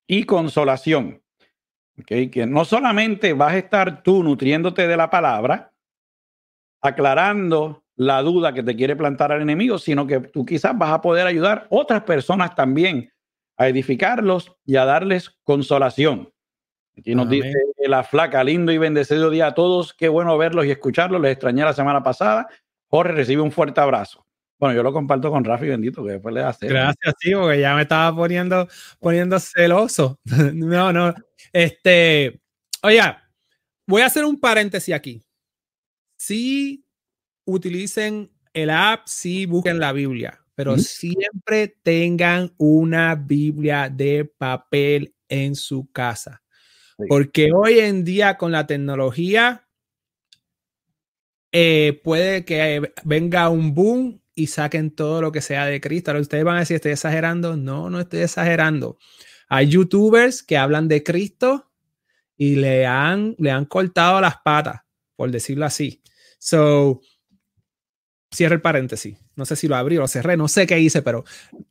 [0.06, 1.23] y consolación.
[1.99, 5.73] Okay, que no solamente vas a estar tú nutriéndote de la palabra,
[6.80, 11.01] aclarando la duda que te quiere plantar al enemigo, sino que tú quizás vas a
[11.01, 13.14] poder ayudar otras personas también
[13.58, 16.32] a edificarlos y a darles consolación.
[16.98, 17.54] Aquí nos dice
[17.88, 19.94] la flaca, lindo y bendecido día a todos.
[19.94, 21.22] Qué bueno verlos y escucharlos.
[21.22, 22.48] Les extrañé la semana pasada.
[22.88, 24.26] Jorge recibe un fuerte abrazo.
[24.58, 26.68] Bueno, yo lo comparto con Rafi bendito, que después le hace.
[26.68, 28.68] Gracias, sí, porque ya me estaba poniendo,
[29.00, 30.20] poniendo celoso.
[30.54, 31.13] no, no.
[31.52, 32.39] Este,
[32.82, 33.02] oye,
[33.86, 35.22] voy a hacer un paréntesis aquí.
[36.18, 36.86] Sí
[37.46, 45.56] utilicen el app, sí busquen la Biblia, pero siempre tengan una Biblia de papel en
[45.56, 46.41] su casa.
[47.10, 49.68] Porque hoy en día con la tecnología
[51.52, 56.12] eh, puede que venga un boom y saquen todo lo que sea de Cristo.
[56.12, 57.58] Ahora ustedes van a decir, estoy exagerando.
[57.58, 58.98] No, no estoy exagerando.
[59.50, 61.72] Hay youtubers que hablan de Cristo
[62.38, 64.82] y le han, le han cortado las patas,
[65.15, 66.02] por decirlo así.
[66.39, 67.02] So,
[68.36, 69.17] cierre el paréntesis.
[69.36, 71.24] No sé si lo abrí o lo cerré, no sé qué hice, pero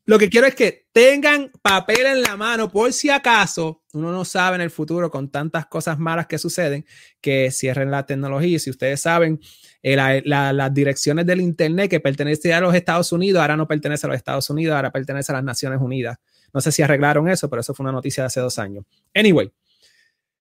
[0.04, 4.24] lo que quiero es que tengan papel en la mano por si acaso uno no
[4.24, 6.84] sabe en el futuro con tantas cosas malas que suceden
[7.20, 8.58] que cierren la tecnología.
[8.58, 9.40] Si ustedes saben,
[9.82, 14.08] eh, las direcciones del Internet que pertenecen a los Estados Unidos ahora no pertenece a
[14.08, 16.18] los Estados Unidos, ahora pertenece a las Naciones Unidas.
[16.52, 18.84] No sé si arreglaron eso, pero eso fue una noticia de hace dos años.
[19.14, 19.52] Anyway,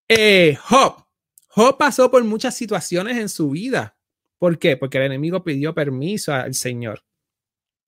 [0.08, 1.04] eh, Job.
[1.48, 3.96] Job pasó por muchas situaciones en su vida
[4.44, 4.76] ¿Por qué?
[4.76, 7.06] Porque el enemigo pidió permiso al Señor.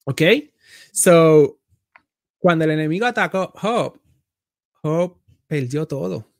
[0.04, 0.22] ¿Ok?
[0.90, 1.60] So,
[2.38, 4.00] cuando el enemigo atacó Job,
[4.80, 6.32] Job perdió todo.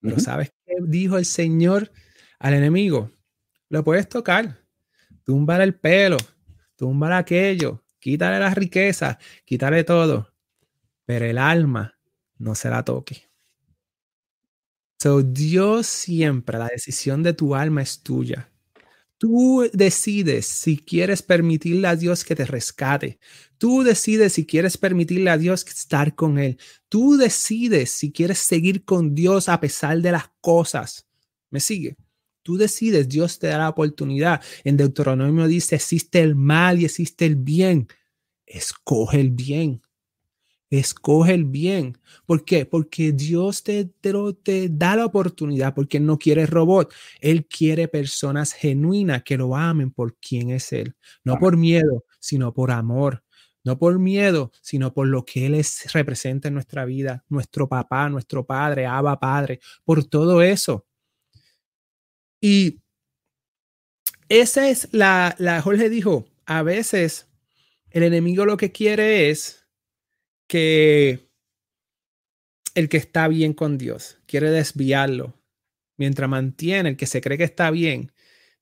[0.00, 1.92] Pero ¿sabes qué dijo el Señor
[2.40, 3.12] al enemigo?
[3.68, 4.60] Lo puedes tocar,
[5.22, 6.16] túmbale el pelo,
[6.74, 10.34] túmbale aquello, quítale las riquezas, quítale todo,
[11.04, 11.96] pero el alma
[12.38, 13.30] no se la toque.
[14.98, 18.49] So, Dios siempre, la decisión de tu alma es tuya.
[19.20, 23.18] Tú decides si quieres permitirle a Dios que te rescate.
[23.58, 26.58] Tú decides si quieres permitirle a Dios estar con Él.
[26.88, 31.06] Tú decides si quieres seguir con Dios a pesar de las cosas.
[31.50, 31.98] ¿Me sigue?
[32.42, 34.40] Tú decides, Dios te da la oportunidad.
[34.64, 37.88] En Deuteronomio dice, existe el mal y existe el bien.
[38.46, 39.82] Escoge el bien.
[40.70, 41.98] Escoge el bien.
[42.26, 42.64] ¿Por qué?
[42.64, 46.92] Porque Dios te, te, da la oportunidad, porque no quiere robot.
[47.20, 50.94] Él quiere personas genuinas que lo amen por quien es Él.
[51.24, 53.24] No por miedo, sino por amor.
[53.64, 57.24] No por miedo, sino por lo que Él es, representa en nuestra vida.
[57.28, 59.58] Nuestro papá, nuestro padre, Abba Padre.
[59.84, 60.86] Por todo eso.
[62.40, 62.80] Y
[64.28, 67.28] esa es la, la, Jorge dijo, a veces
[67.90, 69.59] el enemigo lo que quiere es
[70.50, 71.30] que
[72.74, 75.40] el que está bien con Dios quiere desviarlo
[75.96, 78.10] mientras mantiene el que se cree que está bien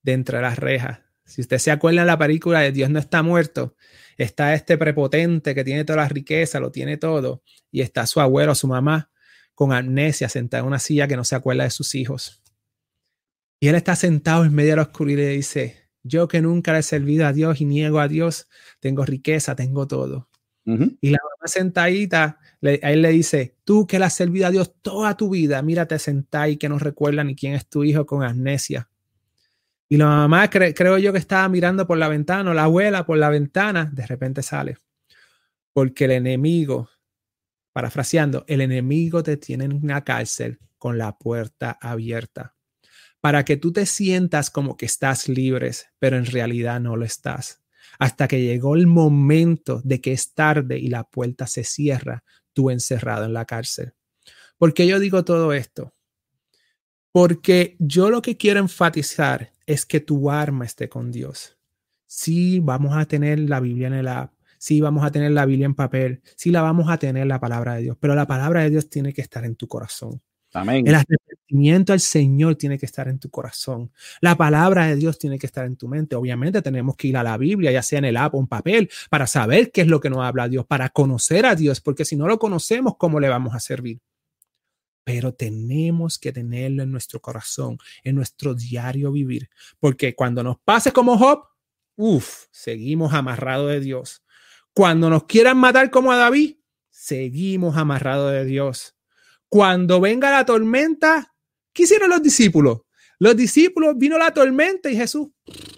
[0.02, 1.00] dentro de las rejas.
[1.24, 3.74] Si usted se acuerda en la película de Dios no está muerto,
[4.18, 8.54] está este prepotente que tiene toda la riqueza, lo tiene todo, y está su abuelo,
[8.54, 9.10] su mamá,
[9.54, 12.42] con amnesia, sentada en una silla que no se acuerda de sus hijos.
[13.60, 16.80] Y él está sentado en medio de la oscuridad y dice, yo que nunca le
[16.80, 18.46] he servido a Dios y niego a Dios,
[18.78, 20.27] tengo riqueza, tengo todo.
[21.00, 24.74] Y la mamá sentadita, a él le dice, tú que le has servido a Dios
[24.82, 28.22] toda tu vida, mírate sentada y que no recuerda ni quién es tu hijo con
[28.22, 28.90] amnesia.
[29.88, 33.16] Y la mamá creo yo que estaba mirando por la ventana, o la abuela por
[33.16, 34.76] la ventana, de repente sale.
[35.72, 36.90] Porque el enemigo,
[37.72, 42.54] parafraseando, el enemigo te tiene en una cárcel con la puerta abierta,
[43.20, 47.62] para que tú te sientas como que estás libres, pero en realidad no lo estás.
[47.98, 52.70] Hasta que llegó el momento de que es tarde y la puerta se cierra, tú
[52.70, 53.94] encerrado en la cárcel.
[54.56, 55.94] ¿Por qué yo digo todo esto?
[57.12, 61.56] Porque yo lo que quiero enfatizar es que tu arma esté con Dios.
[62.06, 65.66] Sí, vamos a tener la Biblia en el app, sí, vamos a tener la Biblia
[65.66, 68.70] en papel, sí, la vamos a tener la palabra de Dios, pero la palabra de
[68.70, 70.20] Dios tiene que estar en tu corazón.
[70.54, 70.86] Amén.
[70.86, 70.94] El
[71.48, 73.90] arrepentimiento al Señor tiene que estar en tu corazón.
[74.20, 76.14] La palabra de Dios tiene que estar en tu mente.
[76.16, 78.90] Obviamente tenemos que ir a la Biblia, ya sea en el app o en papel,
[79.10, 82.16] para saber qué es lo que nos habla Dios, para conocer a Dios, porque si
[82.16, 84.00] no lo conocemos, ¿cómo le vamos a servir?
[85.04, 89.48] Pero tenemos que tenerlo en nuestro corazón, en nuestro diario vivir,
[89.80, 91.44] porque cuando nos pase como Job,
[91.96, 94.22] uff, seguimos amarrados de Dios.
[94.74, 96.56] Cuando nos quieran matar como a David,
[96.90, 98.98] seguimos amarrados de Dios
[99.48, 101.34] cuando venga la tormenta,
[101.78, 102.80] ¿qué hicieron los discípulos?
[103.20, 105.28] Los discípulos vino la tormenta y Jesús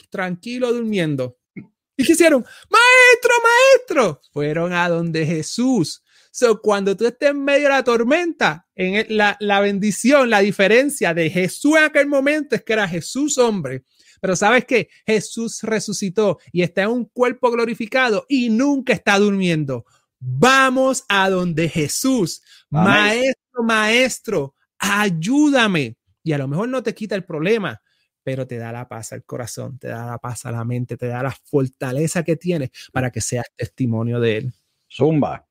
[0.09, 1.37] tranquilo durmiendo.
[1.55, 2.43] ¿Y qué hicieron?
[2.71, 4.21] Maestro, maestro.
[4.33, 6.03] Fueron a donde Jesús.
[6.33, 11.13] So, cuando tú estés en medio de la tormenta, en la, la bendición, la diferencia
[11.13, 13.85] de Jesús en aquel momento es que era Jesús hombre.
[14.23, 19.85] Pero sabes que Jesús resucitó y está en un cuerpo glorificado y nunca está durmiendo.
[20.19, 25.97] Vamos a donde Jesús, maestro, maestro, ayúdame.
[26.23, 27.81] Y a lo mejor no te quita el problema,
[28.23, 31.07] pero te da la paz al corazón, te da la paz a la mente, te
[31.07, 34.53] da la fortaleza que tienes para que seas testimonio de él.
[34.91, 35.47] Zumba.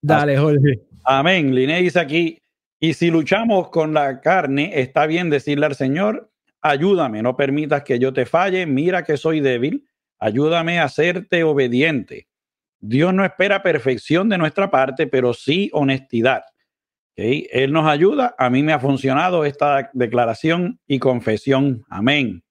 [0.00, 0.82] Dale, Jorge.
[1.04, 1.54] Amén.
[1.54, 2.38] Liné dice aquí,
[2.78, 7.98] y si luchamos con la carne, está bien decirle al Señor, ayúdame, no permitas que
[7.98, 9.86] yo te falle, mira que soy débil,
[10.18, 12.28] ayúdame a serte obediente.
[12.80, 16.42] Dios no espera perfección de nuestra parte, pero sí honestidad.
[17.16, 18.34] Él nos ayuda.
[18.38, 21.84] A mí me ha funcionado esta declaración y confesión.
[21.88, 22.42] Amén.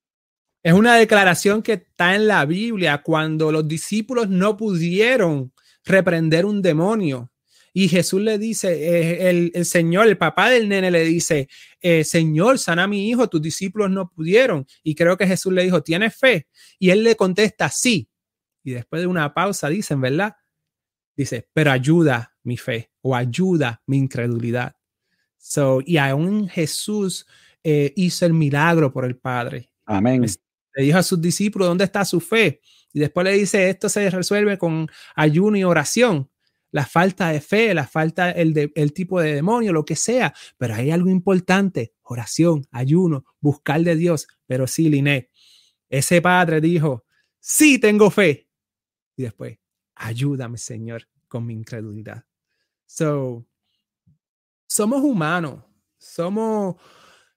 [0.64, 5.52] Es una declaración que está en la Biblia cuando los discípulos no pudieron
[5.84, 7.32] reprender un demonio.
[7.74, 11.48] Y Jesús le dice, eh, el, Señor, el papá del nene le dice,
[11.80, 14.68] eh, Señor, sana a mi hijo, tus discípulos no pudieron.
[14.84, 16.48] Y creo que Jesús le dijo, ¿tienes fe?
[16.78, 18.10] Y él le contesta, sí,
[18.64, 20.36] y después de una pausa dicen, ¿verdad?
[21.16, 24.76] Dice, pero ayuda mi fe o ayuda mi incredulidad.
[25.38, 27.26] So, y aún Jesús
[27.64, 29.72] eh, hizo el milagro por el Padre.
[29.86, 30.26] Amén.
[30.76, 32.62] Le dijo a sus discípulos, ¿dónde está su fe?
[32.94, 36.30] Y después le dice, esto se resuelve con ayuno y oración.
[36.72, 40.34] La falta de fe, la falta el, el tipo de demonio, lo que sea.
[40.58, 44.28] Pero hay algo importante, oración, ayuno, buscar de Dios.
[44.48, 45.30] Pero sí, Liné,
[45.90, 47.04] ese padre dijo,
[47.40, 48.48] sí tengo fe,
[49.18, 49.60] y después,
[49.96, 52.26] ayúdame, Señor, con mi incredulidad.
[52.94, 53.46] So,
[54.68, 55.64] somos humanos,
[55.98, 56.76] somos,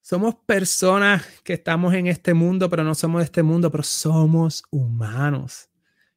[0.03, 4.65] somos personas que estamos en este mundo, pero no somos de este mundo, pero somos
[4.73, 5.71] humanos.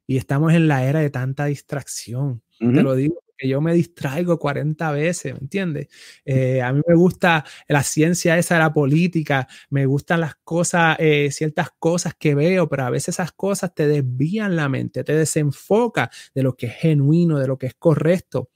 [0.08, 2.42] Y estamos en la era de tanta distracción.
[2.58, 5.90] Te lo digo que yo me distraigo 40 veces, ¿me entiendes?
[6.26, 11.30] Eh, a mí me gusta la ciencia esa la política, me gustan las cosas, eh,
[11.32, 16.10] ciertas cosas que veo, pero a veces esas cosas te desvían la mente, te desenfoca
[16.34, 18.50] de lo que es genuino, de lo que es correcto.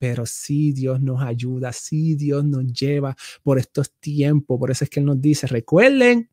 [0.00, 4.90] Pero sí Dios nos ayuda, sí Dios nos lleva por estos tiempos, por eso es
[4.90, 6.30] que Él nos dice, recuerden,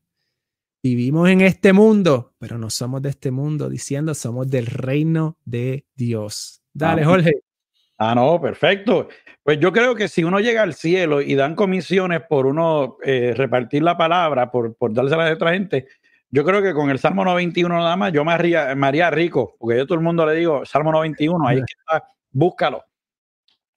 [0.82, 5.86] vivimos en este mundo, pero no somos de este mundo, diciendo somos del reino de
[5.95, 6.63] Dios.
[6.73, 7.34] Dale, Jorge.
[7.97, 9.10] Ah, no, perfecto.
[9.43, 13.34] Pues yo creo que si uno llega al cielo y dan comisiones por uno eh,
[13.36, 15.88] repartir la palabra, por, por dársela a otra gente,
[16.30, 19.84] yo creo que con el Salmo 91 nada más, yo me haría, rico, porque yo
[19.84, 22.84] a todo el mundo le digo, Salmo 91, ahí está, búscalo.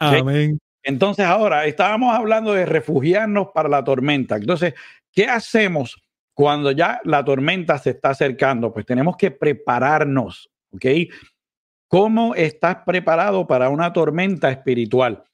[0.00, 0.58] Amén.
[0.82, 4.36] Entonces ahora estábamos hablando de refugiarnos para la tormenta.
[4.36, 4.74] Entonces,
[5.12, 6.02] ¿qué hacemos
[6.34, 8.72] cuando ya la tormenta se está acercando?
[8.72, 10.86] Pues tenemos que prepararnos, ¿ok?
[11.86, 15.24] ¿Cómo estás preparado para una tormenta espiritual?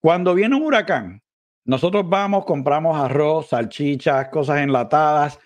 [0.00, 1.22] Cuando viene un huracán,
[1.64, 5.38] nosotros vamos, compramos arroz, salchichas, cosas enlatadas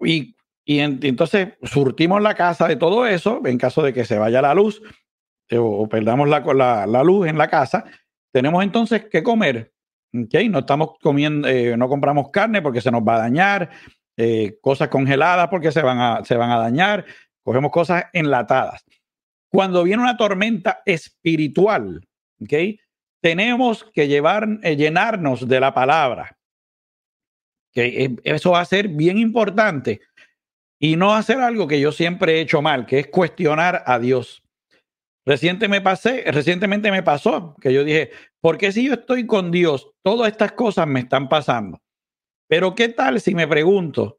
[0.00, 4.54] y, entonces surtimos la casa de todo eso en caso de que se vaya la
[4.54, 4.80] luz
[5.58, 7.84] o, perdamos la, la, luz en la casa.
[8.32, 9.72] Tenemos entonces que comer.
[10.14, 10.48] ¿okay?
[10.48, 13.70] No estamos comiendo, eh, no compramos carne porque se nos va a dañar,
[14.16, 17.04] eh, cosas congeladas porque se van a, se van a dañar,
[17.42, 18.84] cogemos cosas enlatadas.
[19.48, 22.06] Cuando viene una tormenta espiritual,
[22.40, 22.78] ¿okay?
[23.20, 26.36] tenemos que llevar, eh, llenarnos de la palabra.
[27.72, 30.00] Que eso va a ser bien importante
[30.82, 34.42] y no hacer algo que yo siempre he hecho mal, que es cuestionar a Dios.
[35.26, 38.10] Reciente me pasé, recientemente me pasó que yo dije,
[38.40, 41.80] Porque si yo estoy con Dios, todas estas cosas me están pasando.
[42.48, 44.18] Pero ¿qué tal si me pregunto,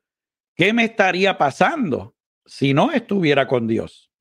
[0.56, 4.12] ¿qué me estaría pasando si no estuviera con Dios?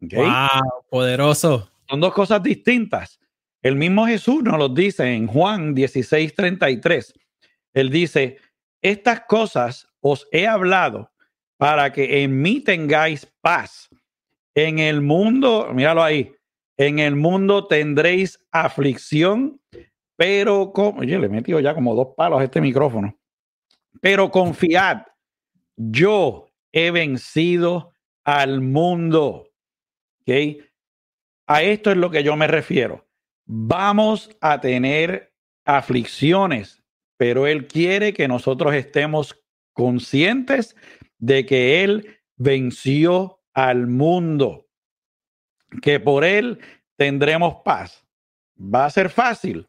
[0.00, 1.70] Wow, poderoso.
[1.88, 3.18] Son dos cosas distintas.
[3.62, 7.14] El mismo Jesús nos lo dice en Juan 16:33.
[7.72, 8.38] Él dice,
[8.82, 11.12] estas cosas os he hablado
[11.56, 13.88] para que en mí tengáis paz.
[14.56, 16.34] En el mundo, míralo ahí,
[16.78, 19.60] en el mundo tendréis aflicción,
[20.16, 23.18] pero como, oye, le he metido ya como dos palos a este micrófono.
[24.00, 25.02] Pero confiad,
[25.76, 27.92] yo he vencido
[28.24, 29.52] al mundo.
[30.22, 30.62] ¿Okay?
[31.46, 33.06] A esto es lo que yo me refiero.
[33.44, 35.34] Vamos a tener
[35.66, 36.82] aflicciones,
[37.18, 39.38] pero Él quiere que nosotros estemos
[39.74, 40.76] conscientes
[41.18, 44.66] de que Él venció al mundo,
[45.80, 46.60] que por Él
[46.94, 48.06] tendremos paz.
[48.60, 49.66] ¿Va a ser fácil?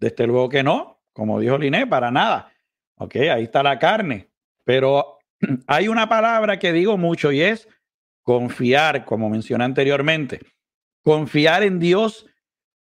[0.00, 2.52] Desde luego que no, como dijo Liné, para nada.
[2.96, 4.28] Ok, ahí está la carne.
[4.64, 5.18] Pero
[5.68, 7.68] hay una palabra que digo mucho y es
[8.24, 10.40] confiar, como mencioné anteriormente.
[11.04, 12.26] Confiar en Dios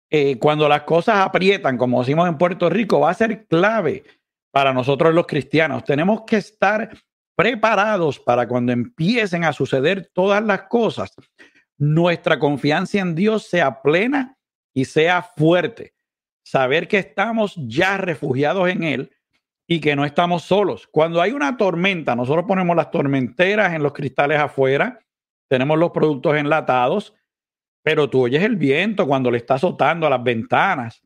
[0.09, 4.05] eh, cuando las cosas aprietan, como decimos en Puerto Rico, va a ser clave
[4.51, 5.84] para nosotros los cristianos.
[5.84, 6.91] Tenemos que estar
[7.41, 11.11] preparados para cuando empiecen a suceder todas las cosas,
[11.78, 14.36] nuestra confianza en Dios sea plena
[14.74, 15.95] y sea fuerte.
[16.45, 19.11] Saber que estamos ya refugiados en Él
[19.66, 20.86] y que no estamos solos.
[20.88, 25.01] Cuando hay una tormenta, nosotros ponemos las tormenteras en los cristales afuera,
[25.49, 27.14] tenemos los productos enlatados,
[27.82, 31.03] pero tú oyes el viento cuando le está azotando a las ventanas.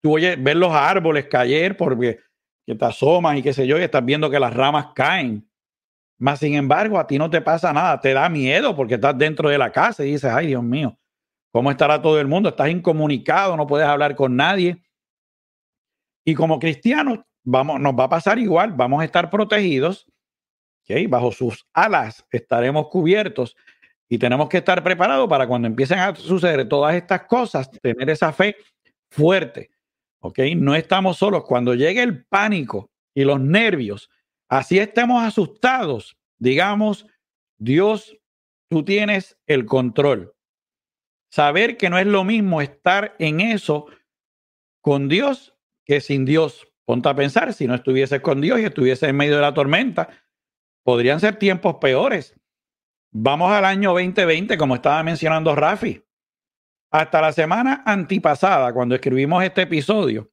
[0.00, 2.20] Tú oyes ver los árboles caer porque
[2.70, 5.44] que te asomas y qué sé yo, y estás viendo que las ramas caen.
[6.18, 9.48] Más sin embargo, a ti no te pasa nada, te da miedo porque estás dentro
[9.48, 10.96] de la casa y dices, ay Dios mío,
[11.50, 12.50] ¿cómo estará todo el mundo?
[12.50, 14.80] Estás incomunicado, no puedes hablar con nadie.
[16.24, 20.06] Y como cristianos, vamos, nos va a pasar igual, vamos a estar protegidos,
[20.84, 21.08] ¿okay?
[21.08, 23.56] bajo sus alas estaremos cubiertos
[24.08, 28.32] y tenemos que estar preparados para cuando empiecen a suceder todas estas cosas, tener esa
[28.32, 28.56] fe
[29.10, 29.70] fuerte.
[30.20, 30.38] ¿Ok?
[30.56, 31.44] No estamos solos.
[31.44, 34.10] Cuando llegue el pánico y los nervios,
[34.48, 37.06] así estemos asustados, digamos,
[37.58, 38.16] Dios,
[38.68, 40.34] tú tienes el control.
[41.30, 43.86] Saber que no es lo mismo estar en eso
[44.80, 45.54] con Dios
[45.84, 46.66] que sin Dios.
[46.84, 50.08] Ponte a pensar, si no estuvieses con Dios y estuvieses en medio de la tormenta,
[50.82, 52.34] podrían ser tiempos peores.
[53.12, 56.02] Vamos al año 2020, como estaba mencionando Rafi.
[56.90, 60.28] Hasta la semana antipasada, cuando escribimos este episodio,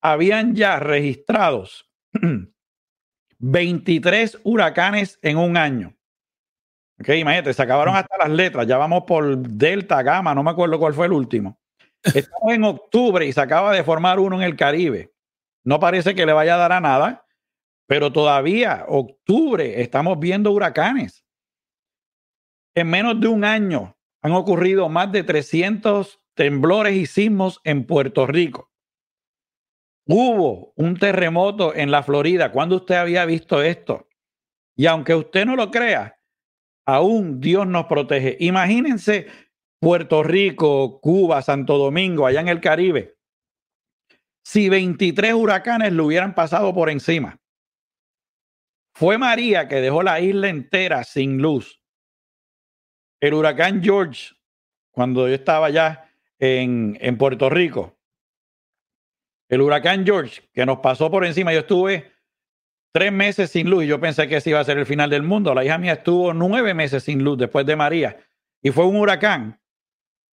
[0.00, 1.90] habían ya registrados
[3.38, 5.94] 23 huracanes en un año.
[7.00, 8.66] Ok, imagínate, se acabaron hasta las letras.
[8.66, 11.58] Ya vamos por Delta, Gamma, no me acuerdo cuál fue el último.
[12.02, 15.12] Estamos en octubre y se acaba de formar uno en el Caribe.
[15.64, 17.26] No parece que le vaya a dar a nada,
[17.86, 21.24] pero todavía octubre estamos viendo huracanes.
[22.74, 23.97] En menos de un año
[24.28, 28.70] han ocurrido más de 300 temblores y sismos en Puerto Rico.
[30.06, 32.52] Hubo un terremoto en la Florida.
[32.52, 34.08] ¿Cuándo usted había visto esto?
[34.76, 36.18] Y aunque usted no lo crea,
[36.86, 38.36] aún Dios nos protege.
[38.40, 39.26] Imagínense
[39.80, 43.16] Puerto Rico, Cuba, Santo Domingo, allá en el Caribe.
[44.44, 47.38] Si 23 huracanes lo hubieran pasado por encima.
[48.94, 51.77] Fue María que dejó la isla entera sin luz
[53.20, 54.34] el huracán George,
[54.90, 57.96] cuando yo estaba allá en, en Puerto Rico,
[59.48, 62.12] el huracán George, que nos pasó por encima, yo estuve
[62.92, 65.22] tres meses sin luz y yo pensé que ese iba a ser el final del
[65.22, 65.54] mundo.
[65.54, 68.18] La hija mía estuvo nueve meses sin luz después de María
[68.62, 69.60] y fue un huracán.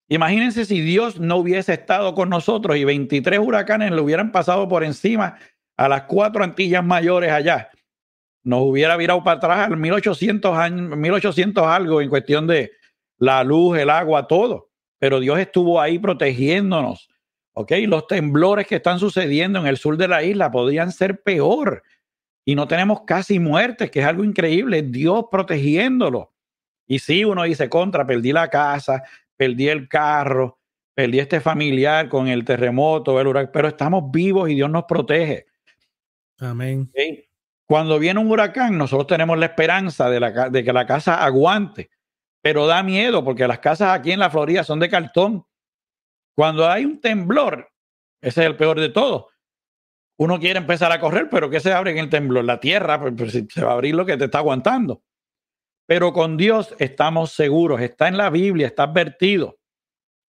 [0.07, 4.83] Imagínense si Dios no hubiese estado con nosotros y 23 huracanes le hubieran pasado por
[4.83, 5.37] encima
[5.77, 7.69] a las cuatro Antillas mayores allá
[8.45, 12.71] nos hubiera virado para atrás al 1800, años, 1800 algo en cuestión de
[13.17, 14.69] la luz, el agua, todo.
[14.99, 17.09] Pero Dios estuvo ahí protegiéndonos.
[17.53, 17.71] ¿Ok?
[17.87, 21.81] Los temblores que están sucediendo en el sur de la isla podrían ser peor.
[22.45, 24.83] Y no tenemos casi muertes, que es algo increíble.
[24.83, 26.31] Dios protegiéndolo.
[26.85, 29.01] Y sí, uno dice, contra, perdí la casa,
[29.35, 30.59] perdí el carro,
[30.93, 35.47] perdí este familiar con el terremoto, el huracán, pero estamos vivos y Dios nos protege.
[36.37, 36.91] Amén.
[37.67, 41.89] Cuando viene un huracán, nosotros tenemos la esperanza de, que la casa aguante,
[42.41, 45.45] pero da miedo porque las casas aquí en la Florida son de cartón.
[46.35, 47.69] Cuando hay un temblor,
[48.21, 49.29] ese es el peor de todo.
[50.17, 52.45] Uno quiere empezar a correr, pero ¿qué se abre en el temblor?
[52.45, 55.03] La tierra, pues, pues se va a abrir lo que te está aguantando.
[55.87, 59.59] Pero con Dios estamos seguros, está en la Biblia, está advertido.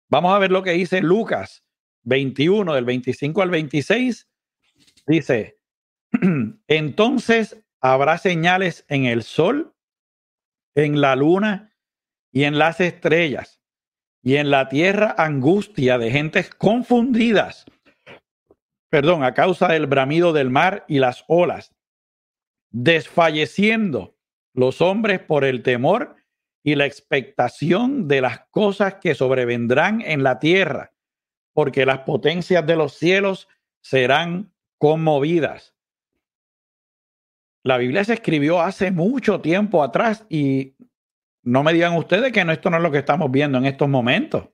[0.09, 1.63] Vamos a ver lo que dice Lucas
[2.03, 4.27] 21, del 25 al 26.
[5.07, 5.54] Dice,
[6.67, 9.75] entonces habrá señales en el sol,
[10.75, 11.73] en la luna
[12.31, 13.61] y en las estrellas,
[14.21, 17.65] y en la tierra angustia de gentes confundidas,
[18.89, 21.75] perdón, a causa del bramido del mar y las olas,
[22.71, 24.17] desfalleciendo
[24.53, 26.15] los hombres por el temor
[26.63, 30.93] y la expectación de las cosas que sobrevendrán en la tierra,
[31.53, 33.47] porque las potencias de los cielos
[33.81, 35.74] serán conmovidas.
[37.65, 40.75] La Biblia se escribió hace mucho tiempo atrás y
[41.43, 43.89] no me digan ustedes que no, esto no es lo que estamos viendo en estos
[43.89, 44.49] momentos.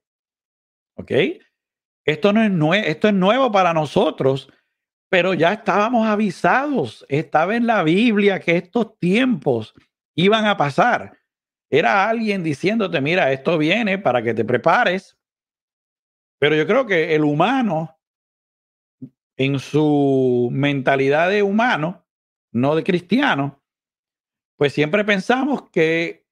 [0.95, 1.11] ¿Ok?
[2.05, 4.49] Esto no es, esto es nuevo para nosotros,
[5.09, 9.73] pero ya estábamos avisados, estaba en la Biblia que estos tiempos
[10.15, 11.17] iban a pasar.
[11.69, 15.17] Era alguien diciéndote, mira, esto viene para que te prepares.
[16.39, 17.99] Pero yo creo que el humano,
[19.35, 22.00] en su mentalidad de humano,
[22.51, 23.61] no de cristiano,
[24.57, 26.25] pues siempre pensamos que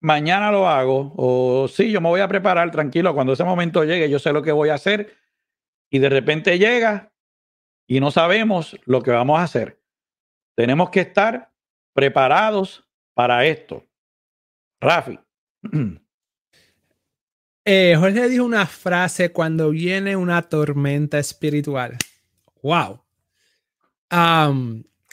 [0.00, 4.10] mañana lo hago o sí, yo me voy a preparar tranquilo, cuando ese momento llegue
[4.10, 5.14] yo sé lo que voy a hacer
[5.90, 7.12] y de repente llega
[7.86, 9.80] y no sabemos lo que vamos a hacer.
[10.56, 11.52] Tenemos que estar
[11.92, 13.84] preparados para esto.
[14.80, 15.18] Rafi.
[17.68, 21.98] Eh, Jorge dijo una frase cuando viene una tormenta espiritual.
[22.62, 23.02] Wow.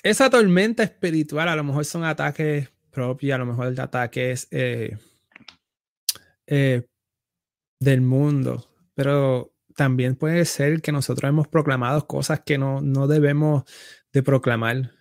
[0.03, 4.97] Esa tormenta espiritual a lo mejor son ataques propios, a lo mejor ataques eh,
[6.45, 6.85] eh,
[7.79, 13.63] del mundo, pero también puede ser que nosotros hemos proclamado cosas que no, no debemos
[14.11, 14.91] de proclamar.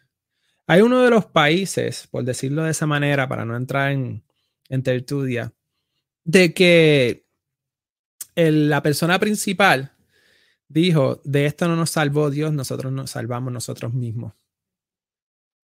[0.66, 4.24] Hay uno de los países, por decirlo de esa manera, para no entrar en,
[4.68, 5.52] en tertulia,
[6.24, 7.26] de que
[8.36, 9.92] la persona principal
[10.68, 14.32] dijo, de esto no nos salvó Dios, nosotros nos salvamos nosotros mismos.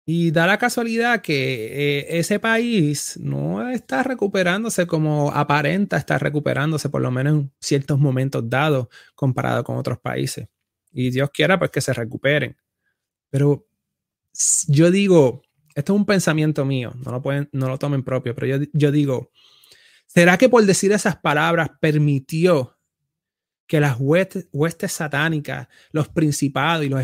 [0.07, 6.89] Y da la casualidad que eh, ese país no está recuperándose como aparenta estar recuperándose,
[6.89, 10.47] por lo menos en ciertos momentos dados, comparado con otros países.
[10.91, 12.55] Y Dios quiera pues que se recuperen.
[13.31, 13.67] Pero
[14.67, 15.41] yo digo,
[15.73, 18.91] esto es un pensamiento mío, no lo, pueden, no lo tomen propio, pero yo, yo
[18.91, 19.31] digo,
[20.05, 22.74] ¿será que por decir esas palabras permitió
[23.67, 27.01] que las huestes, satánicas, los principados y los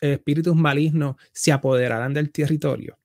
[0.00, 2.98] espíritus malignos se apoderaran del territorio?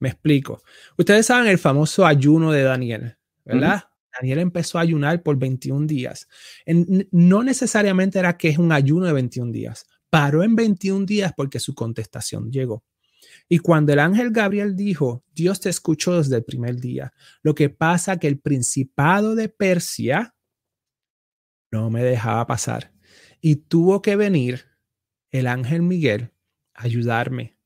[0.00, 0.62] Me explico.
[0.98, 3.84] Ustedes saben el famoso ayuno de Daniel, ¿verdad?
[4.20, 6.28] Daniel empezó a ayunar por 21 días.
[6.66, 9.86] no necesariamente era que es un ayuno de 21 días.
[10.10, 12.84] Paró en 21 días porque su contestación llegó.
[13.48, 17.68] Y cuando el ángel Gabriel dijo, Dios te escuchó desde el primer día, lo que
[17.68, 20.34] pasa que el principado de Persia
[21.74, 22.92] no me dejaba pasar
[23.40, 24.64] y tuvo que venir
[25.30, 26.30] el ángel Miguel
[26.72, 27.56] a ayudarme.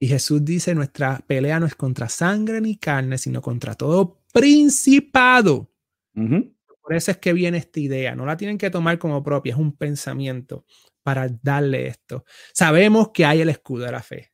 [0.00, 5.70] Y Jesús dice, nuestra pelea no es contra sangre ni carne, sino contra todo principado.
[6.14, 8.14] Por eso es que viene esta idea.
[8.14, 10.64] No la tienen que tomar como propia, es un pensamiento
[11.02, 12.24] para darle esto.
[12.54, 14.32] Sabemos que hay el escudo de la fe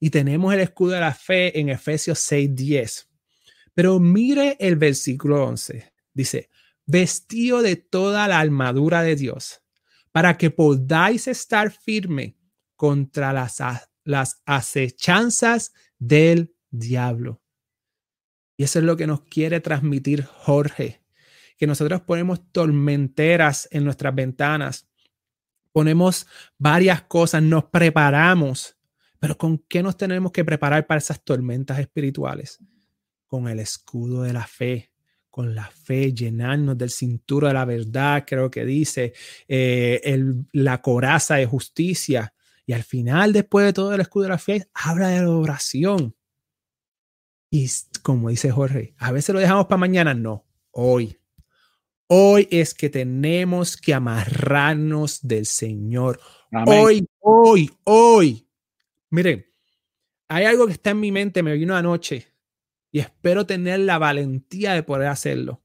[0.00, 3.08] y tenemos el escudo de la fe en Efesios 6:10.
[3.74, 5.92] Pero mire el versículo 11.
[6.14, 6.48] Dice,
[6.86, 9.62] vestido de toda la armadura de Dios,
[10.10, 12.36] para que podáis estar firme
[12.76, 13.62] contra las,
[14.04, 17.42] las acechanzas del diablo.
[18.56, 21.02] Y eso es lo que nos quiere transmitir Jorge,
[21.56, 24.88] que nosotros ponemos tormenteras en nuestras ventanas,
[25.72, 26.26] ponemos
[26.58, 28.76] varias cosas, nos preparamos
[29.22, 32.58] pero ¿con qué nos tenemos que preparar para esas tormentas espirituales?
[33.28, 34.91] Con el escudo de la fe,
[35.32, 39.14] con la fe, llenarnos del cinturón de la verdad, creo que dice,
[39.48, 40.22] eh,
[40.52, 42.34] la coraza de justicia.
[42.66, 46.14] Y al final, después de todo el escudo de la fe, habla de la oración.
[47.50, 47.66] Y
[48.02, 51.18] como dice Jorge, a veces lo dejamos para mañana, no, hoy.
[52.08, 56.20] Hoy es que tenemos que amarrarnos del Señor.
[56.66, 58.46] Hoy, hoy, hoy.
[59.08, 59.46] Miren,
[60.28, 62.31] hay algo que está en mi mente, me vino anoche
[62.92, 65.62] y espero tener la valentía de poder hacerlo.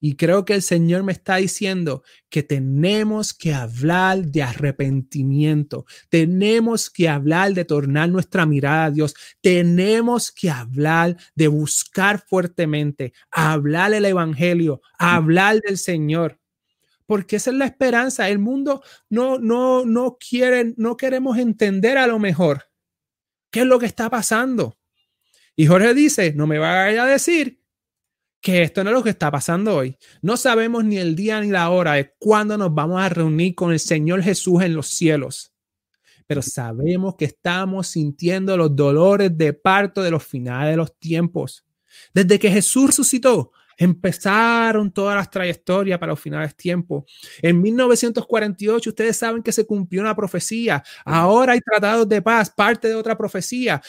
[0.00, 6.90] Y creo que el Señor me está diciendo que tenemos que hablar de arrepentimiento, tenemos
[6.90, 13.94] que hablar de tornar nuestra mirada a Dios, tenemos que hablar de buscar fuertemente, hablar
[13.94, 16.38] el Evangelio, hablar del Señor
[17.06, 18.28] porque esa es la esperanza.
[18.28, 22.64] El mundo no, no, no quiere, no queremos entender a lo mejor
[23.50, 24.76] qué es lo que está pasando.
[25.56, 27.60] Y Jorge dice, no me vaya a decir
[28.42, 29.96] que esto no es lo que está pasando hoy.
[30.22, 33.72] No sabemos ni el día ni la hora de cuándo nos vamos a reunir con
[33.72, 35.52] el Señor Jesús en los cielos.
[36.26, 41.64] Pero sabemos que estamos sintiendo los dolores de parto de los finales de los tiempos.
[42.12, 47.04] Desde que Jesús resucitó, empezaron todas las trayectorias para los finales tiempos.
[47.40, 50.82] En 1948, ustedes saben que se cumplió una profecía.
[51.04, 53.80] Ahora hay tratados de paz, parte de otra profecía.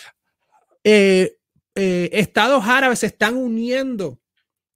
[0.84, 1.38] Eh,
[1.78, 4.20] eh, estados árabes se están uniendo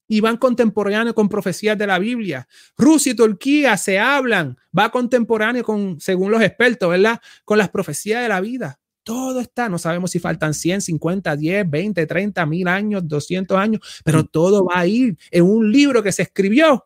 [0.07, 2.47] y van contemporáneos con profecías de la Biblia.
[2.77, 7.19] Rusia y Turquía se hablan, va contemporáneo con, según los expertos, ¿verdad?
[7.45, 8.79] Con las profecías de la vida.
[9.03, 14.01] Todo está, no sabemos si faltan 100, 50, 10, 20, 30 mil años, 200 años,
[14.03, 16.85] pero todo va a ir en un libro que se escribió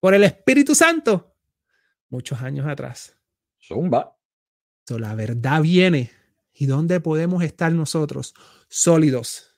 [0.00, 1.32] por el Espíritu Santo
[2.10, 3.16] muchos años atrás.
[3.60, 4.16] Zumba.
[4.86, 6.10] So, la verdad viene.
[6.52, 8.34] ¿Y dónde podemos estar nosotros?
[8.68, 9.56] Sólidos.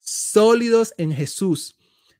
[0.00, 1.76] Sólidos en Jesús.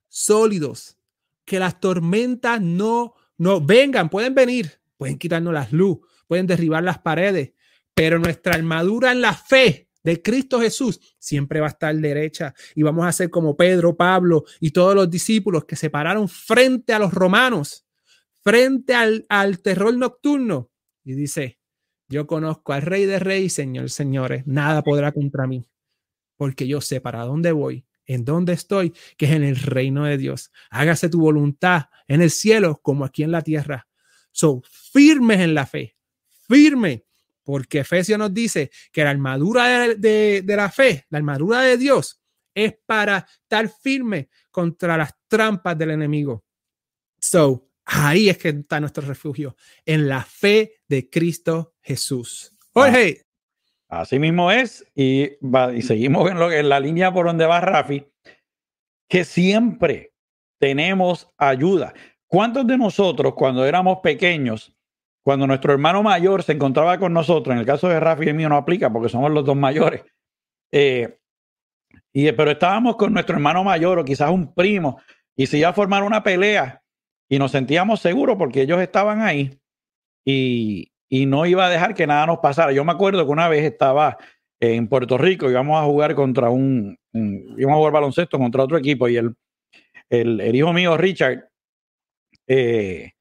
[0.08, 0.96] Sólidos.
[1.44, 4.08] Que las tormentas no, no vengan.
[4.08, 4.80] Pueden venir.
[4.96, 5.98] Pueden quitarnos las luz.
[6.26, 7.52] Pueden derribar las paredes
[7.98, 12.84] pero nuestra armadura en la fe de Cristo Jesús siempre va a estar derecha y
[12.84, 17.00] vamos a ser como Pedro, Pablo y todos los discípulos que se pararon frente a
[17.00, 17.84] los romanos,
[18.44, 20.70] frente al, al terror nocturno
[21.02, 21.57] y dice,
[22.08, 25.68] yo conozco al Rey de Reyes, Señor, señores, nada podrá contra mí,
[26.36, 30.16] porque yo sé para dónde voy, en dónde estoy, que es en el reino de
[30.16, 30.50] Dios.
[30.70, 33.86] Hágase tu voluntad en el cielo como aquí en la tierra.
[34.32, 35.96] So, firmes en la fe,
[36.48, 37.04] firme
[37.48, 42.20] porque Efesios nos dice que la armadura de, la fe, la armadura de Dios,
[42.54, 46.44] es para estar firme contra las trampas del enemigo.
[47.18, 49.56] So, ahí es que está nuestro refugio,
[49.86, 52.52] en la fe de Cristo Jesús.
[52.74, 53.22] Jorge.
[53.88, 55.30] Así mismo es, y,
[55.74, 58.06] y seguimos en, lo, en la línea por donde va Rafi,
[59.08, 60.12] que siempre
[60.60, 61.94] tenemos ayuda.
[62.26, 64.76] ¿Cuántos de nosotros cuando éramos pequeños
[65.22, 68.48] cuando nuestro hermano mayor se encontraba con nosotros, en el caso de Rafi y mío
[68.48, 70.02] no aplica porque somos los dos mayores,
[70.72, 71.18] eh,
[72.12, 75.00] y, pero estábamos con nuestro hermano mayor o quizás un primo
[75.36, 76.82] y se iba a formar una pelea
[77.28, 79.58] y nos sentíamos seguros porque ellos estaban ahí
[80.24, 82.72] y, y no iba a dejar que nada nos pasara.
[82.72, 84.18] Yo me acuerdo que una vez estaba
[84.60, 89.08] en Puerto Rico íbamos a jugar contra un, íbamos a jugar baloncesto contra otro equipo
[89.08, 89.34] y el,
[90.10, 91.48] el, el hijo mío, Richard,
[92.46, 93.12] eh,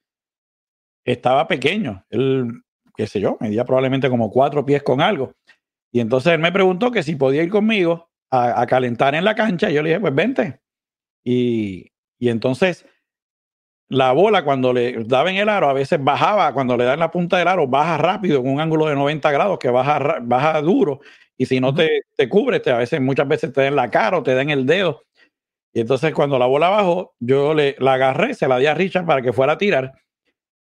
[1.06, 2.06] estaba pequeño.
[2.10, 2.62] Él,
[2.96, 5.34] qué sé yo, medía probablemente como cuatro pies con algo.
[5.92, 9.70] Y entonces él me preguntó que si podía ir conmigo a, calentar en la cancha.
[9.70, 10.60] Y yo le dije, pues vente.
[11.24, 12.86] Y, y, entonces
[13.90, 17.12] la bola cuando le daba en el aro, a veces bajaba, cuando le dan la
[17.12, 21.00] punta del aro, baja rápido con un ángulo de 90 grados, que baja, baja duro.
[21.38, 23.90] Y si no te, te cubre, te, a veces, muchas veces te da en la
[23.90, 25.04] cara o te da en el dedo.
[25.74, 29.06] Y entonces cuando la bola bajó, yo le, la agarré, se la di a Richard
[29.06, 29.94] para que fuera a tirar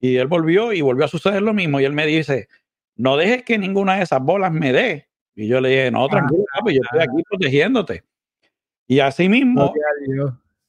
[0.01, 1.81] y él volvió y volvió a suceder lo mismo.
[1.81, 2.49] Y él me dice,
[2.97, 5.09] no dejes que ninguna de esas bolas me dé.
[5.35, 8.05] Y yo le dije, no, tranquilo, yo estoy aquí protegiéndote.
[8.87, 9.75] Y así mismo,